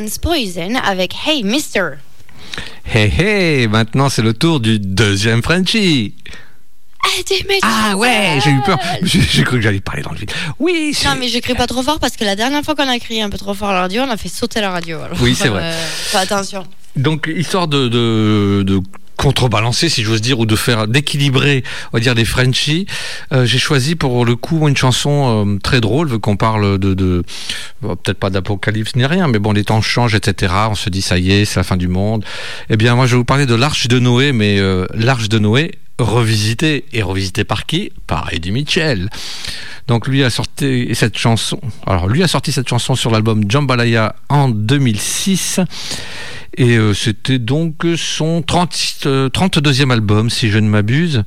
[0.00, 1.90] Man's Poison avec Hey Mister.
[2.86, 6.14] Hey, hey, maintenant c'est le tour du deuxième Frenchie.
[7.62, 8.78] Ah ouais, j'ai eu peur.
[9.02, 10.32] J'ai cru que j'allais parler dans le vide.
[10.58, 13.20] Oui, Non, mais j'écris pas trop fort parce que la dernière fois qu'on a crié
[13.20, 15.00] un peu trop fort à la radio, on a fait sauter la radio.
[15.02, 15.62] alors, Oui, c'est vrai.
[15.64, 16.66] euh, fais attention.
[16.96, 18.80] Donc, histoire de, de, de
[19.20, 21.62] contrebalancer, si j'ose dire, ou de faire d'équilibrer,
[21.92, 22.86] on va dire, les Frenchies,
[23.32, 26.94] euh, j'ai choisi pour le coup une chanson euh, très drôle, vu qu'on parle de,
[26.94, 27.22] de
[27.82, 30.54] peut-être pas d'apocalypse ni rien, mais bon, les temps changent, etc.
[30.70, 32.24] On se dit, ça y est, c'est la fin du monde.
[32.70, 35.38] Eh bien, moi, je vais vous parler de l'Arche de Noé, mais euh, l'Arche de
[35.38, 37.92] Noé revisitée, et revisitée par qui?
[38.06, 39.10] Par Eddie Mitchell.
[39.86, 41.60] Donc lui a sorti cette chanson.
[41.86, 45.60] Alors lui a sorti cette chanson sur l'album Jambalaya en 2006.
[46.56, 48.76] Et euh, c'était donc son 30,
[49.06, 51.22] euh, 32e album, si je ne m'abuse.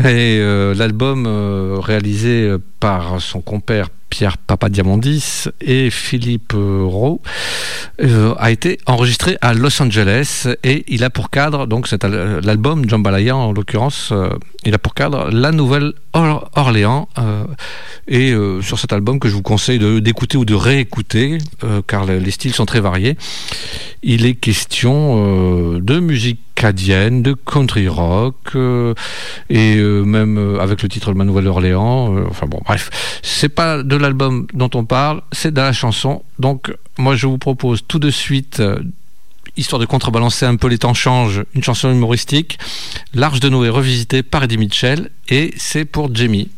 [0.00, 7.20] Et euh, l'album euh, réalisé euh, par son compère Pierre Papadiamondis et Philippe euh, Rowe
[8.00, 12.40] euh, a été enregistré à Los Angeles et il a pour cadre, donc c'est al-
[12.42, 14.30] l'album Jambalaya en l'occurrence, euh,
[14.64, 15.92] il a pour cadre la nouvelle
[16.54, 17.44] Orléans euh,
[18.06, 22.04] et euh, sur cet album que je vous conseille d'écouter ou de réécouter euh, car
[22.06, 23.16] le- les styles sont très variés.
[24.02, 28.56] Il est question de musique cadienne, de country rock
[29.50, 32.14] et même avec le titre de ma Nouvelle-Orléans.
[32.28, 32.90] enfin bon, bref,
[33.22, 36.22] c'est pas de l'album dont on parle, c'est de la chanson.
[36.38, 38.62] Donc moi je vous propose tout de suite.
[39.56, 42.58] Histoire de contrebalancer un peu les temps changent, une chanson humoristique,
[43.14, 46.50] L'Arche de Noé revisité par Eddie Mitchell, et c'est pour Jamie.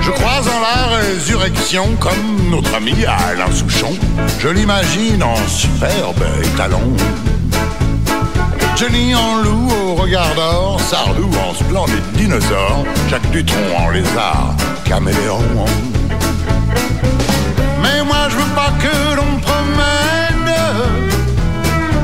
[0.00, 3.96] Je crois en la résurrection comme notre ami Alain Souchon.
[4.38, 6.96] Je l'imagine en superbe étalon.
[8.78, 14.54] Jenny en loup au regard d'or, Sardou en splendide dinosaure, Jacques Dutronc en lézard,
[14.84, 15.40] caméléon.
[17.82, 20.54] Mais moi je veux pas que l'on promène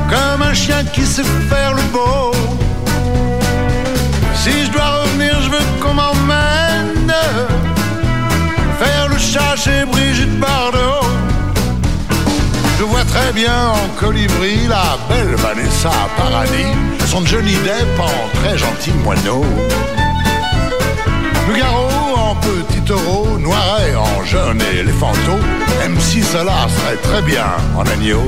[0.09, 2.33] comme un chien qui sait faire le beau.
[4.33, 7.13] Si je dois revenir, je veux qu'on m'emmène
[8.79, 11.04] faire le chat chez Brigitte Bardot.
[12.77, 16.75] Je vois très bien en colibri la belle Vanessa Paradis,
[17.07, 19.45] son Johnny Depp en très gentil moineau.
[21.47, 25.37] Nougaro en petit taureau, Noiret en jeune éléphanto,
[25.79, 27.45] même si cela serait très bien
[27.77, 28.23] en agneau.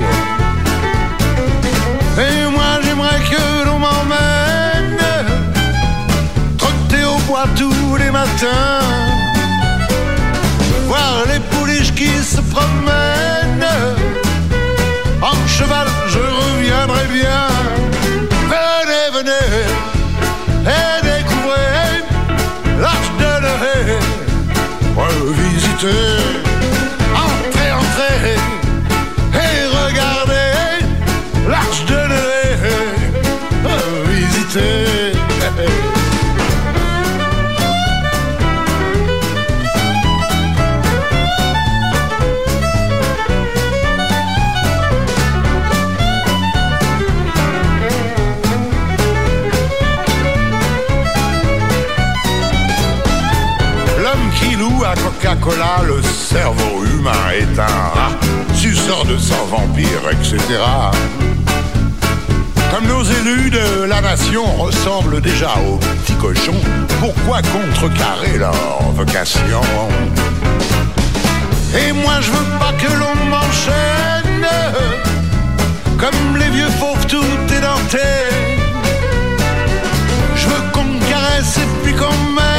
[2.17, 4.97] Et moi j'aimerais que l'on m'emmène
[6.57, 8.79] trotter au bois tous les matins,
[10.87, 13.27] voir les pouliches qui se promènent.
[15.22, 17.47] En cheval, je reviendrai bien.
[18.53, 19.65] Venez, venez,
[20.63, 22.03] et découvrez
[22.80, 23.97] l'arche de Noé.
[24.95, 26.46] Revisitez,
[54.95, 58.11] Coca-Cola, le cerveau humain est un rat,
[58.53, 60.39] suceur de sang vampire, etc.
[62.71, 66.61] Comme nos élus de la nation ressemblent déjà aux petits cochons,
[66.99, 68.53] pourquoi contrecarrer leur
[68.95, 69.61] vocation?
[71.75, 74.47] Et moi je veux pas que l'on m'enchaîne
[75.97, 77.97] comme les vieux fauves tout édentés.
[80.35, 82.56] Je veux qu'on me caresse et puis qu'on m'aime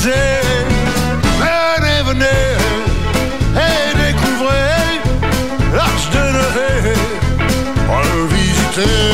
[0.00, 0.12] climatisé.
[1.38, 2.56] Venez, venez
[3.56, 5.00] et découvrez
[5.74, 6.94] l'arche de Noé.
[7.88, 9.09] Revisitez,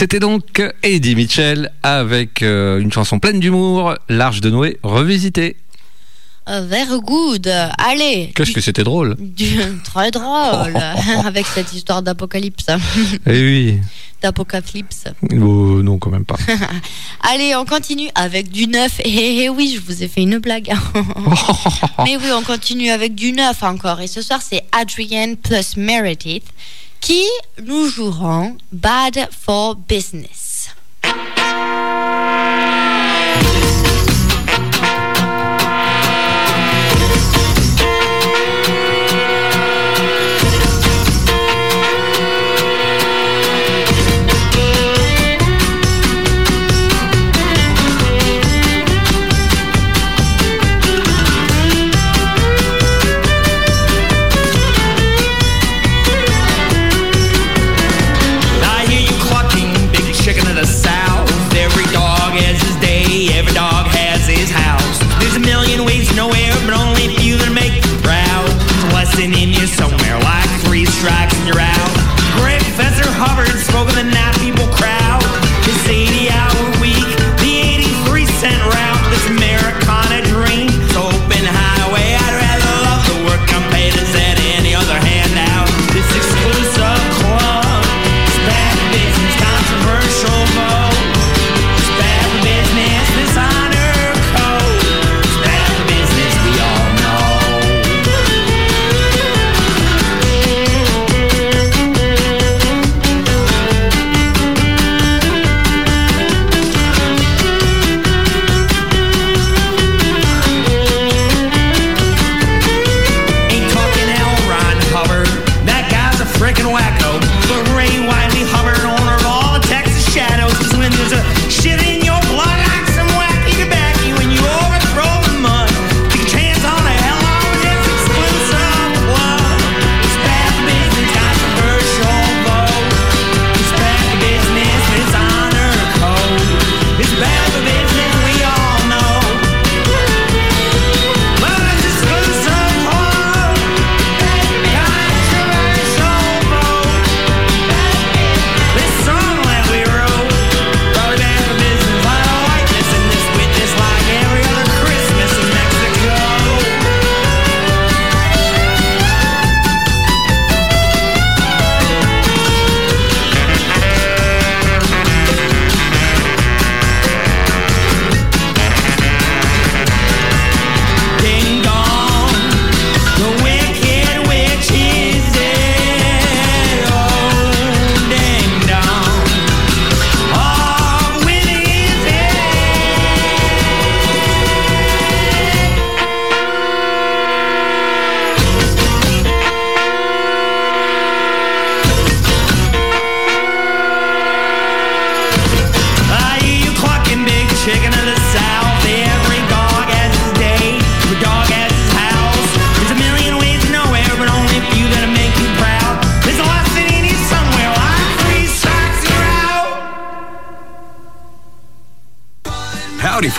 [0.00, 5.56] C'était donc Eddie Mitchell avec euh, une chanson pleine d'humour, L'Arche de Noé revisité.
[6.48, 7.46] Euh, very good.
[7.76, 8.32] Allez.
[8.34, 10.74] Qu'est-ce que c'était drôle Du- Très drôle.
[11.26, 12.64] Avec cette histoire d'apocalypse.
[13.26, 13.78] Eh oui.
[14.22, 15.04] D'apocalypse.
[15.34, 16.36] Oh, non, quand même pas.
[17.30, 19.02] Allez, on continue avec du neuf.
[19.04, 20.72] Et oui, je vous ai fait une blague.
[22.06, 24.00] Mais oui, on continue avec du neuf encore.
[24.00, 26.44] Et ce soir, c'est Adrienne plus Meredith
[27.00, 27.24] qui
[27.62, 30.49] nous joueront Bad for Business.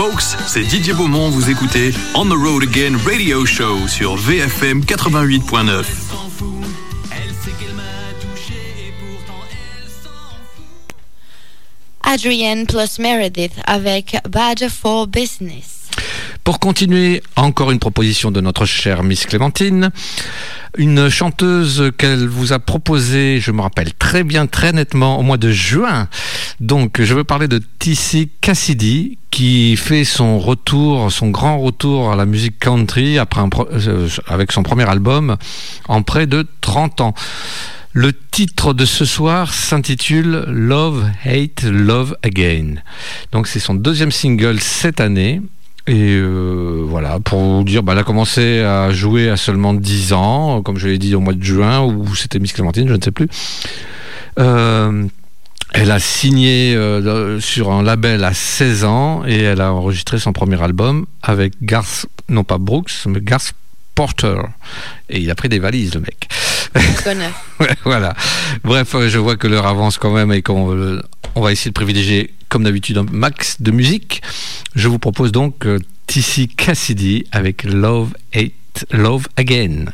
[0.02, 5.86] Folks, c'est Didier Beaumont, vous écoutez On the Road Again Radio Show sur VFM 88.9.
[12.02, 15.81] Adrienne plus Meredith avec Bad for Business.
[16.44, 19.92] Pour continuer, encore une proposition de notre chère Miss Clémentine.
[20.76, 25.38] Une chanteuse qu'elle vous a proposée, je me rappelle très bien, très nettement, au mois
[25.38, 26.08] de juin.
[26.60, 32.16] Donc, je veux parler de Tissy Cassidy, qui fait son retour, son grand retour à
[32.16, 35.38] la musique country euh, avec son premier album
[35.88, 37.14] en près de 30 ans.
[37.94, 42.76] Le titre de ce soir s'intitule Love, Hate, Love Again.
[43.32, 45.42] Donc c'est son deuxième single cette année.
[45.88, 50.14] Et euh, voilà, pour vous dire, bah, elle a commencé à jouer à seulement 10
[50.14, 53.02] ans, comme je l'ai dit au mois de juin, ou c'était Miss Clémentine, je ne
[53.02, 53.28] sais plus.
[54.40, 55.06] Euh,
[55.74, 60.34] elle a signé euh, sur un label à 16 ans et elle a enregistré son
[60.34, 63.54] premier album avec Garth, non pas Brooks, mais Garth
[63.96, 64.36] Porter.
[65.10, 66.28] Et il a pris des valises, le mec.
[66.76, 67.30] Je connais.
[67.60, 68.16] Ouais, voilà.
[68.64, 71.00] Bref, je vois que l'heure avance quand même et qu'on
[71.36, 74.22] on va essayer de privilégier, comme d'habitude, un max de musique.
[74.76, 79.86] Je vous propose donc euh, Tissy Cassidy avec Love Hate Love Again.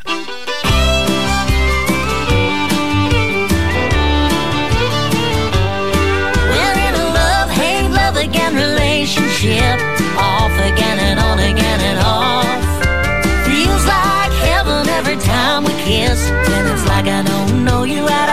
[16.90, 18.27] I don't know you.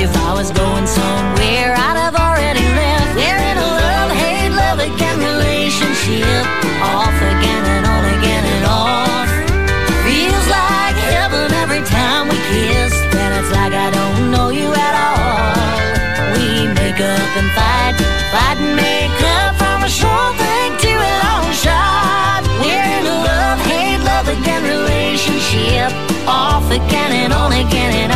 [0.00, 3.12] If I was going somewhere, I'd have already left.
[3.20, 6.40] We're in a love, hate, love again relationship.
[6.80, 9.28] Off again and on again and off.
[10.08, 12.96] Feels like heaven every time we kiss.
[13.12, 15.92] Then it's like I don't know you at all.
[16.32, 17.92] We make up and fight,
[18.32, 22.40] fight and make up from a short thing to a long shot.
[22.64, 25.92] We're in a love, hate, love again relationship.
[26.24, 28.09] Off again and on again and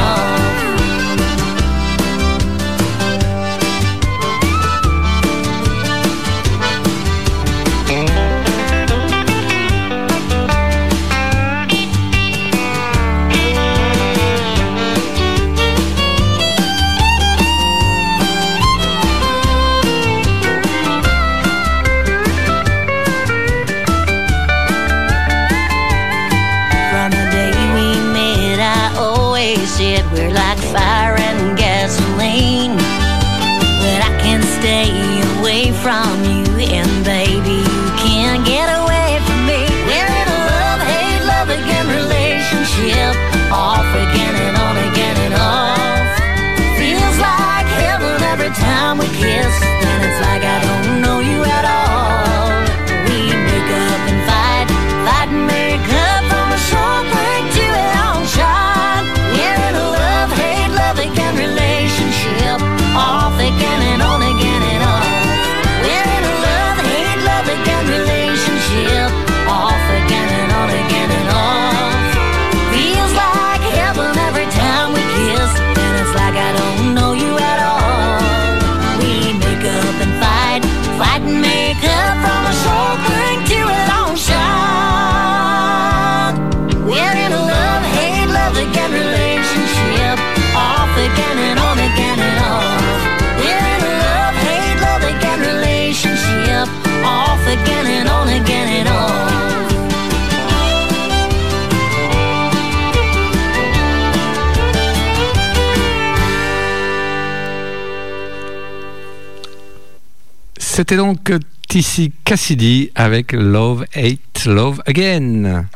[110.74, 111.32] C'était donc
[111.68, 115.66] Tissy Cassidy avec Love Hate Love Again.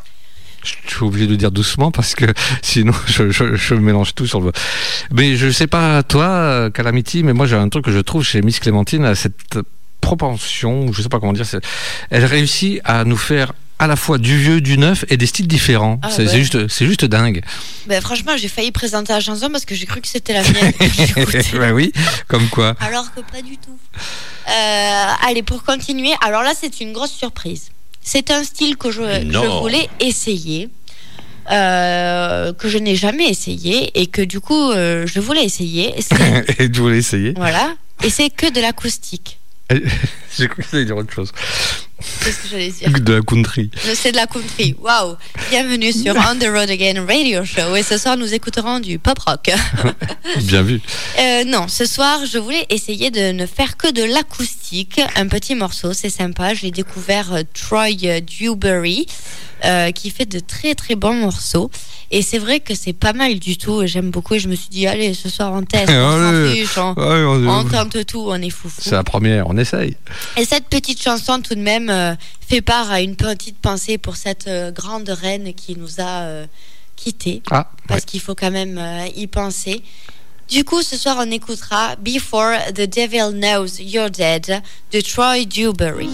[0.65, 2.25] Je suis obligé de dire doucement parce que
[2.63, 4.51] sinon je, je- mélange tout sur le.
[5.13, 8.43] Mais je sais pas toi, Calamity, mais moi j'ai un truc que je trouve chez
[8.43, 9.61] Miss Clémentine, cette
[10.01, 11.47] propension, je sais pas comment dire,
[12.11, 15.47] elle réussit à nous faire à la fois du vieux, du neuf et des styles
[15.47, 16.01] différents.
[16.03, 16.37] Ah c'est ouais.
[16.37, 17.43] juste, c'est juste dingue.
[17.87, 20.73] Ben, franchement, j'ai failli présenter la chanson parce que j'ai cru que c'était la mienne.
[21.55, 21.93] bah oui,
[22.27, 22.75] comme quoi.
[22.81, 23.79] Alors que pas du tout.
[24.49, 27.71] Euh, allez, pour continuer, alors là, c'est une grosse surprise.
[28.03, 29.03] C'est un style que je,
[29.61, 30.71] voulais essayer,
[31.51, 35.95] euh, que je n'ai jamais essayé et que du coup, euh, je voulais essayer.
[36.59, 37.75] Et tu voulais essayer voilà.
[38.03, 39.39] Et c'est que de l'acoustique.
[40.39, 41.33] J'ai cru que dire autre chose.
[41.99, 43.71] Qu'est-ce que j'allais dire De la country.
[43.95, 44.75] C'est de la country.
[44.81, 45.17] Waouh
[45.51, 47.75] Bienvenue sur On the Road Again Radio Show.
[47.75, 49.51] Et ce soir, nous écouterons du pop rock.
[50.43, 50.81] Bien vu.
[51.19, 54.58] Euh, non, ce soir, je voulais essayer de ne faire que de l'acoustique.
[55.17, 56.53] Un petit morceau, c'est sympa.
[56.55, 59.07] J'ai découvert euh, Troy euh, Dewberry,
[59.65, 61.71] euh, qui fait de très très bons morceaux.
[62.11, 63.87] Et c'est vrai que c'est pas mal du tout.
[63.87, 64.35] J'aime beaucoup.
[64.35, 65.91] Et je me suis dit, allez, ce soir, on teste.
[65.91, 68.81] On fiche, on, Ouais, on- on tente tout, on est foufou.
[68.83, 69.97] C'est la première, on essaye.
[70.37, 72.15] Et cette petite chanson, tout de même, euh,
[72.47, 76.45] fait part à une petite pensée pour cette grande reine qui nous a
[76.97, 77.43] quittés.
[77.51, 78.81] Ah, parce qu'il faut quand même
[79.17, 79.83] y penser.
[80.49, 84.63] Du coup, ce soir, on écoutera Before the Devil Knows You're Dead
[84.93, 86.09] de Troy Dewberry.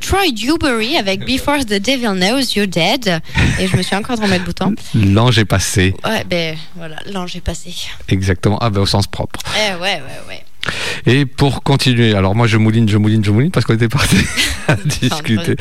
[0.00, 3.20] Troy Dewberry avec Before the Devil Knows You're Dead.
[3.58, 4.74] Et je me suis encore remettre le bouton.
[4.94, 5.94] L'ange est passé.
[6.04, 7.74] Ouais, ben voilà, l'ange est passé.
[8.08, 8.58] Exactement.
[8.60, 9.40] Ah ben au sens propre.
[9.56, 10.44] Eh ouais, ouais, ouais.
[11.06, 14.16] Et pour continuer, alors moi je mouline, je mouline, je mouline parce qu'on était parti
[14.68, 15.56] à discuter.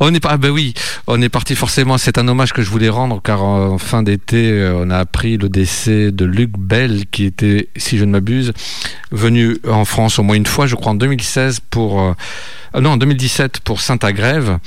[0.00, 0.74] On est pas, ah ben oui,
[1.06, 1.98] on est parti forcément.
[1.98, 5.36] C'est un hommage que je voulais rendre car en fin d'été, euh, on a appris
[5.36, 8.52] le décès de Luc Bell qui était, si je ne m'abuse,
[9.10, 12.00] venu en France au moins une fois, je crois en 2016 pour.
[12.00, 12.12] euh,
[12.80, 14.58] non, en 2017 pour Saint-Agrève.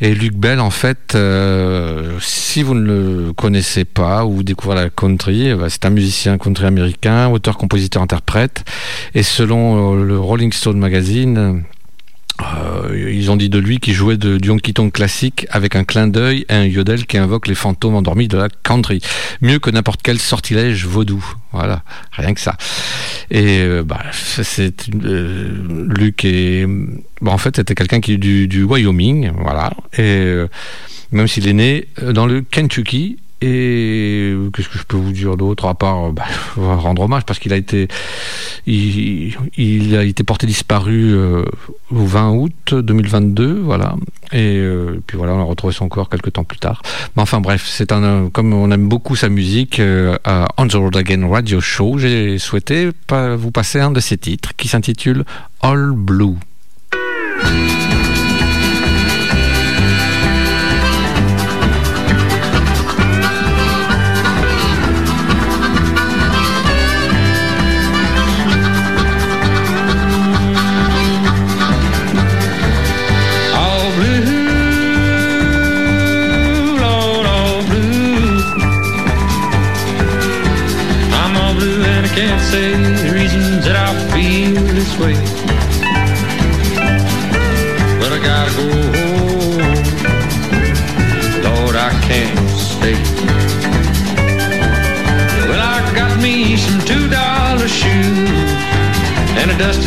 [0.00, 4.88] Et Luc Bell, en fait, euh, si vous ne le connaissez pas ou découvrez la
[4.88, 8.64] country, eh ben, c'est un musicien country américain, auteur, compositeur, interprète.
[9.14, 9.61] Et selon
[9.94, 11.64] le Rolling Stone Magazine,
[12.40, 16.08] euh, ils ont dit de lui qu'il jouait de, du honky classique avec un clin
[16.08, 19.00] d'œil et un yodel qui invoque les fantômes endormis de la country.
[19.40, 21.24] Mieux que n'importe quel sortilège vaudou.
[21.52, 21.82] Voilà,
[22.12, 22.56] rien que ça.
[23.30, 26.26] Et euh, bah, c'est euh, Luc
[27.20, 29.72] bon, en fait c'était quelqu'un qui du, du Wyoming, voilà.
[29.94, 30.48] Et euh,
[31.12, 33.18] même s'il est né dans le Kentucky.
[33.44, 36.22] Et qu'est-ce que je peux vous dire d'autre à part euh, bah,
[36.56, 37.88] rendre hommage parce qu'il a été
[38.66, 41.44] il, a été porté disparu euh,
[41.90, 43.96] au 20 août 2022 voilà.
[44.32, 46.82] Et euh, puis voilà on a retrouvé son corps quelques temps plus tard.
[47.16, 49.80] Mais enfin bref c'est un comme on aime beaucoup sa musique
[50.24, 54.54] à On the Road Again Radio Show j'ai souhaité vous passer un de ses titres
[54.56, 55.24] qui s'intitule
[55.62, 56.36] All Blue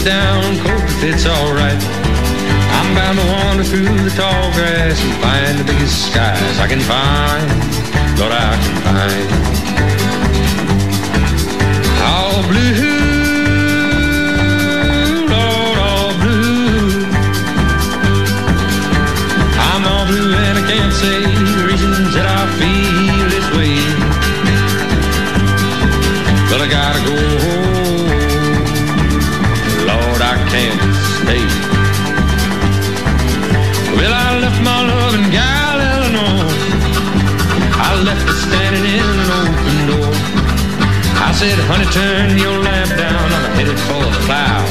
[0.06, 1.82] down coat that fits alright.
[2.77, 6.80] I'm bound to wander through the tall grass and find the biggest skies I can
[6.80, 7.49] find.
[8.19, 9.27] Lord, I can find.
[12.06, 13.05] All blue,
[41.36, 43.20] I said, honey, turn your lamp down.
[43.20, 44.65] I'm headed for the clouds,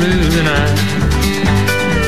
[0.00, 0.64] blue than I.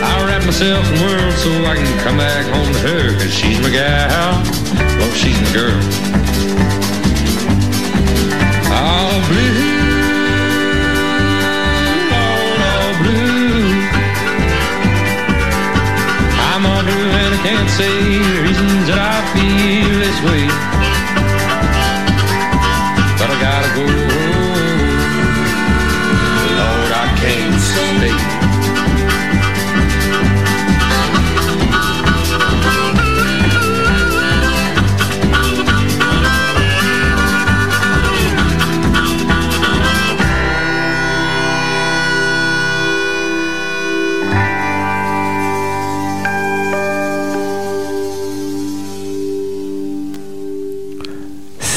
[0.03, 3.61] I'll wrap myself in world so I can come back home to her, cause she's
[3.61, 4.43] my gal.
[4.99, 6.12] Well, she's my girl.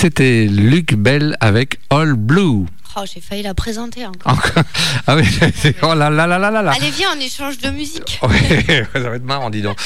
[0.06, 2.66] C'était Luc Bell avec All Blue
[2.96, 4.34] Oh, j'ai failli la présenter encore.
[4.34, 4.64] Encore-
[5.08, 5.26] ah oui
[5.56, 8.20] c'est- oh là là là là là là Allez, viens, on échange de musique.
[8.94, 9.78] Ça va être marrant, dis donc.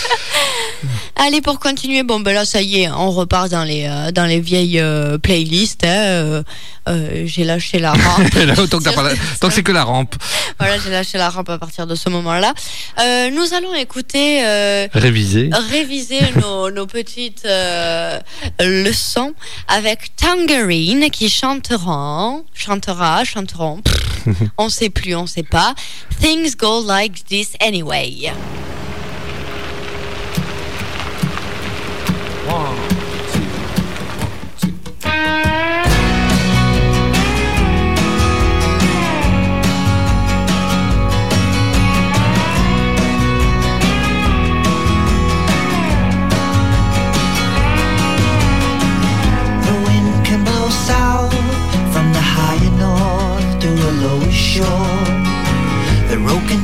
[1.15, 4.25] Allez, pour continuer, bon, ben là, ça y est, on repart dans les, euh, dans
[4.25, 5.83] les vieilles euh, playlists.
[5.85, 6.43] hein,
[6.87, 8.33] euh, j'ai lâché la rampe.
[8.35, 10.15] Là, tant que, t'as pas la- tant que c'est que la rampe.
[10.57, 12.53] voilà, j'ai lâché la rampe à partir de ce moment-là.
[12.99, 14.43] Euh, nous allons écouter.
[14.45, 15.49] euh, Réviser.
[15.69, 18.19] réviser nos, nos petites euh,
[18.59, 19.33] leçons
[19.67, 25.75] avec Tangerine qui chanteront, chantera, chanteront, pff, on sait plus, on sait pas.
[26.21, 28.31] Things go like this anyway.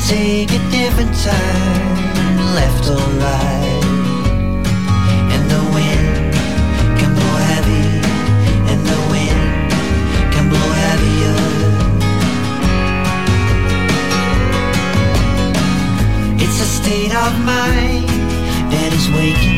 [0.08, 3.84] Take a different turn, left or right.
[5.34, 6.34] And the wind
[7.00, 7.88] can blow heavy,
[8.72, 9.72] and the wind
[10.34, 11.38] can blow heavier.
[16.44, 18.08] It's a state of mind
[18.72, 19.55] that is waking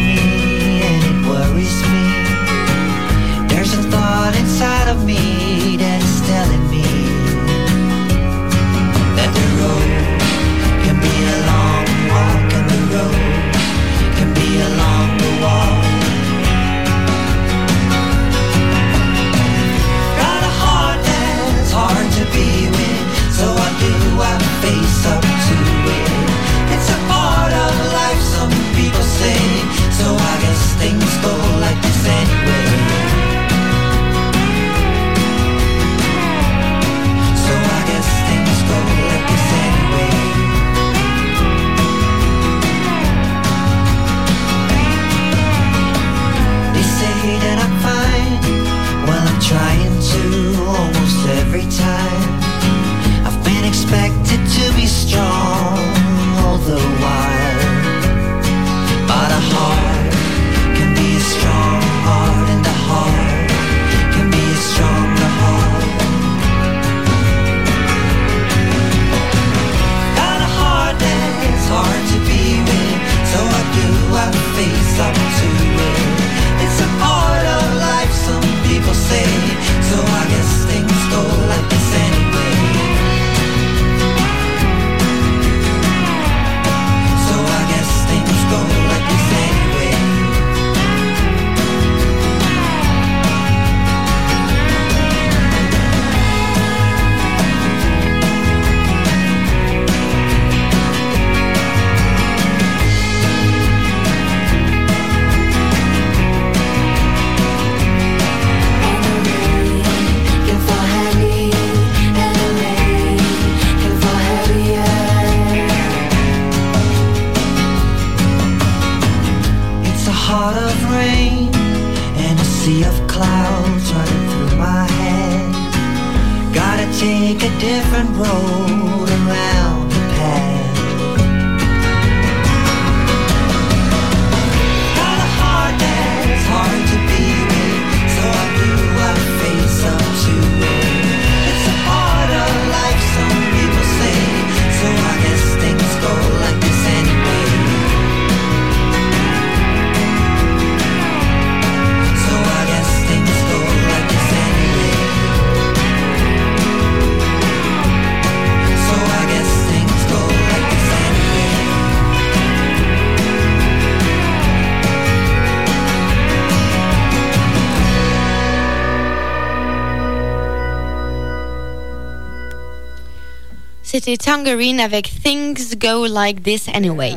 [174.15, 177.13] Tangerine avec Things Go Like This Anyway.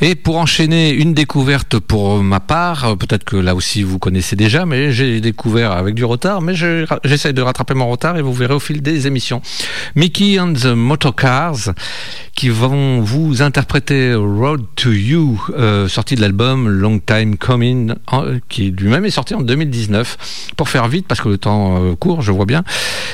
[0.00, 4.34] Et pour enchaîner une découverte pour ma part, euh, peut-être que là aussi vous connaissez
[4.36, 8.22] déjà, mais j'ai découvert avec du retard, mais je- j'essaie de rattraper mon retard et
[8.22, 9.42] vous verrez au fil des émissions.
[9.94, 11.70] Mickey and the Motorcars
[12.34, 17.94] qui vont vous interpréter Road to You, euh, sorti de l'album Long Time Coming,
[18.48, 20.52] qui lui-même est sorti en 2019.
[20.56, 22.64] Pour faire vite, parce que le temps euh, court, je vois bien.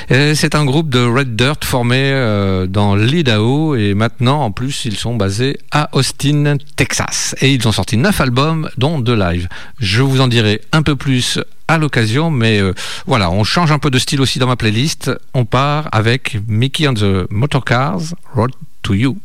[0.09, 4.97] C'est un groupe de Red Dirt formé euh, dans l'Idaho et maintenant en plus ils
[4.97, 7.35] sont basés à Austin, Texas.
[7.41, 9.47] Et ils ont sorti neuf albums dont deux live.
[9.79, 12.73] Je vous en dirai un peu plus à l'occasion, mais euh,
[13.05, 15.11] voilà, on change un peu de style aussi dans ma playlist.
[15.33, 18.51] On part avec Mickey and the Motorcars, Road
[18.83, 19.21] to You.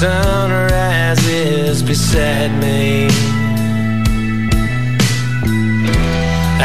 [0.00, 3.08] Sun rises beside me.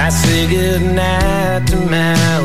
[0.06, 2.38] I say goodnight to my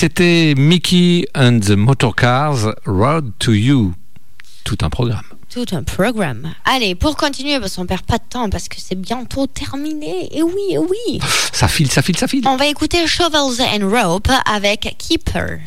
[0.00, 3.92] c'était Mickey and the Motorcars Road to You.
[4.64, 5.26] Tout un programme.
[5.52, 6.54] Tout un programme.
[6.64, 10.34] Allez, pour continuer, parce qu'on perd pas de temps, parce que c'est bientôt terminé.
[10.34, 11.20] Et oui, et oui.
[11.52, 12.48] Ça file, ça file, ça file.
[12.48, 15.58] On va écouter Shovels and Rope avec Keeper.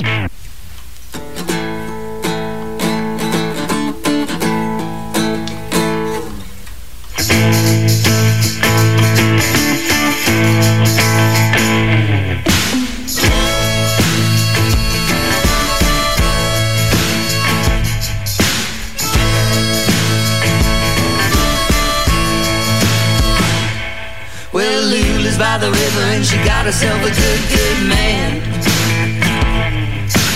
[26.63, 28.41] Got herself a good, good man.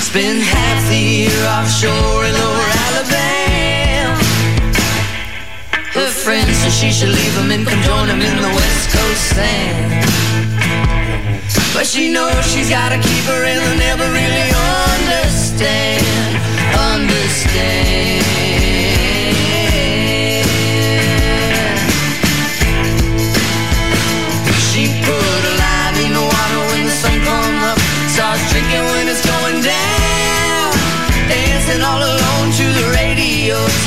[0.02, 4.20] Spend half the year offshore in lower Alabama.
[5.94, 9.24] Her friends said she should leave him and come join him in the West Coast
[9.36, 10.04] sand.
[11.74, 14.52] But she knows she's gotta keep her and they'll never really
[14.92, 16.04] understand.
[16.76, 18.47] Understand.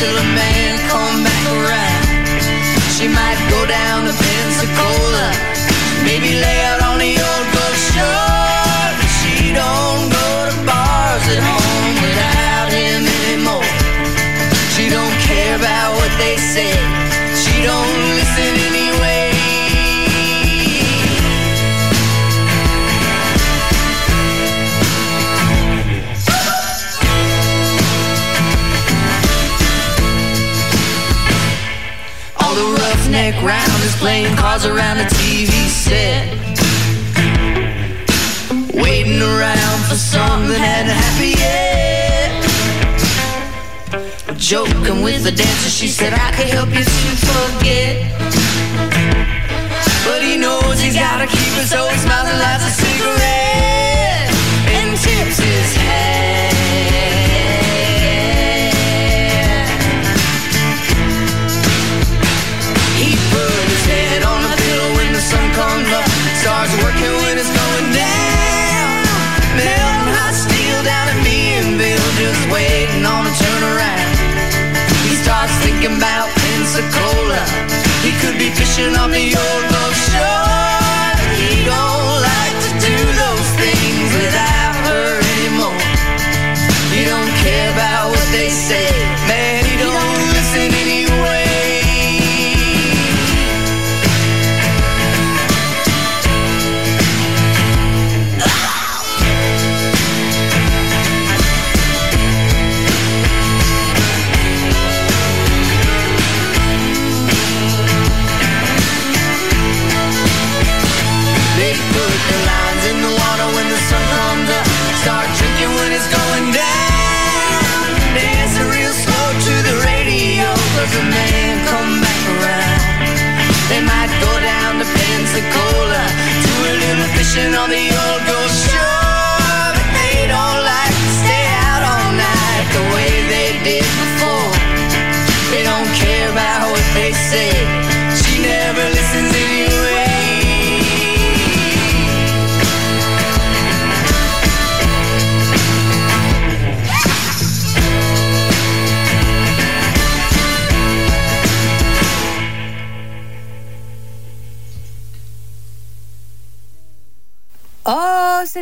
[0.01, 2.05] Till a man come back around.
[2.97, 5.28] She might go down to Pensacola,
[6.09, 8.89] maybe lay out on the old Gulf Shore.
[8.97, 13.72] But she don't go to bars at home without him anymore.
[14.72, 16.90] She don't care about what they say.
[33.43, 36.29] Roughneck round is playing cards around the TV set.
[38.75, 42.31] Waiting around for something that hadn't yet.
[44.37, 48.12] Joking with the dancer, she said, I could help you to forget.
[50.05, 54.31] But he knows he's gotta keep it, so he smiles and lights a cigarette
[54.69, 56.60] and tips his hat.
[75.51, 77.43] Starts thinking about Pensacola.
[78.02, 81.16] He could be fishing on the old Gulf Shore.
[81.36, 81.99] He don't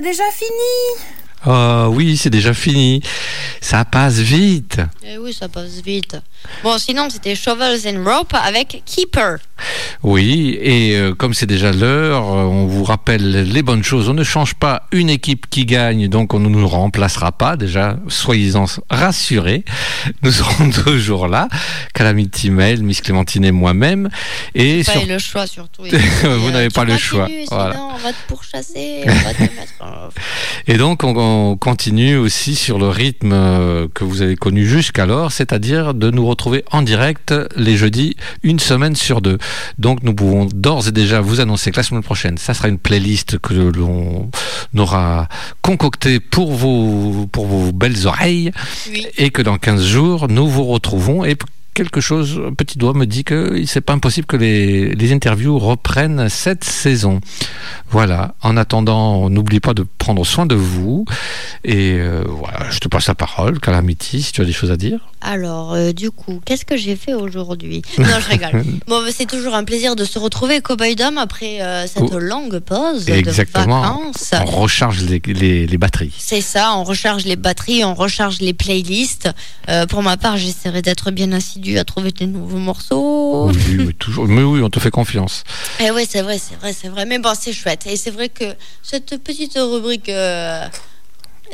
[0.08, 1.04] déjà fini?
[1.44, 3.02] Ah oui, c'est déjà fini.
[3.70, 4.80] Ça passe vite.
[5.04, 6.16] Eh oui, ça passe vite.
[6.62, 9.36] Bon, sinon, c'était Shovels and Rope avec Keeper.
[10.02, 14.08] Oui, et euh, comme c'est déjà l'heure, euh, on vous rappelle les bonnes choses.
[14.08, 17.56] On ne change pas une équipe qui gagne, donc on ne nous remplacera pas.
[17.58, 19.64] Déjà, soyez-en rassurés.
[20.22, 21.48] Nous serons toujours là.
[21.92, 24.08] Calamity Mail, Miss Clémentine et moi-même.
[24.54, 25.82] Et Pas sur- le choix, surtout.
[26.22, 27.28] Vous n'avez pas le choix.
[27.50, 27.78] Voilà.
[27.82, 29.02] On va te pourchasser.
[29.04, 29.72] On va te mettre...
[29.80, 30.08] en-
[30.68, 31.14] Et donc, on,
[31.50, 36.26] on continue aussi sur le rythme euh, que vous avez connu jusqu'alors, c'est-à-dire de nous
[36.26, 39.38] retrouver en direct les jeudis, une semaine sur deux.
[39.78, 42.78] Donc, nous pouvons d'ores et déjà vous annoncer que la semaine prochaine, ça sera une
[42.78, 44.30] playlist que l'on
[44.76, 45.28] aura
[45.62, 48.52] concoctée pour vos, pour vos belles oreilles.
[49.16, 51.24] Et que dans 15 jours, nous vous retrouvons.
[51.24, 51.36] Et
[51.78, 55.58] quelque chose, un petit doigt me dit que c'est pas impossible que les, les interviews
[55.58, 57.20] reprennent cette saison.
[57.90, 58.34] Voilà.
[58.42, 61.04] En attendant, n'oublie pas de prendre soin de vous.
[61.64, 64.76] Et euh, voilà, je te passe la parole, Calamity, si tu as des choses à
[64.76, 64.98] dire.
[65.20, 67.82] Alors, euh, du coup, qu'est-ce que j'ai fait aujourd'hui?
[67.98, 68.64] Non, je rigole.
[68.88, 72.18] Bon, c'est toujours un plaisir de se retrouver, Cowboy Dom, après euh, cette Oh.
[72.18, 73.80] longue pause Exactement.
[73.80, 74.30] de vacances.
[74.32, 76.14] On recharge les, les- les batteries.
[76.18, 79.28] C'est ça, on recharge les batteries, on recharge les playlists.
[79.90, 83.48] Pour ma part, j'essaierai d'être bien assidu à trouver des nouveaux morceaux.
[83.50, 84.26] Oui, mais toujours.
[84.28, 85.42] Mais oui, on te fait confiance.
[85.80, 87.04] Eh ouais, c'est vrai, c'est vrai, c'est vrai.
[87.04, 87.86] Mais bon, c'est chouette.
[87.86, 88.44] Et c'est vrai que
[88.82, 90.64] cette petite rubrique euh,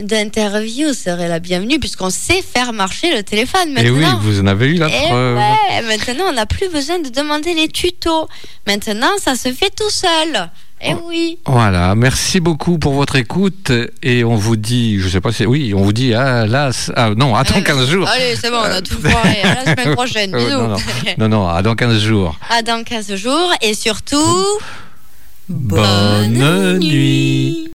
[0.01, 4.19] d'interview serait la bienvenue puisqu'on sait faire marcher le téléphone Et oui, maintenant.
[4.20, 5.36] vous en avez eu la Eh preuve.
[5.36, 8.28] ouais, maintenant on n'a plus besoin de demander les tutos.
[8.66, 10.51] Maintenant, ça se fait tout seul.
[10.86, 11.39] Eh oui.
[11.47, 15.73] Voilà, merci beaucoup pour votre écoute et on vous dit, je sais pas si, oui,
[15.74, 18.06] on vous dit, ah là, c'est- ah, non, attends 15 jours.
[18.09, 19.43] Allez, c'est bon, on a tout foiré.
[19.43, 20.35] À la semaine prochaine.
[20.35, 20.51] Euh, Bisous.
[20.51, 20.77] non, non,
[21.19, 22.36] non, non, à dans 15 jours.
[22.51, 24.44] À dans 15 jours et surtout.
[25.48, 26.32] Bonne
[26.78, 27.59] nuit.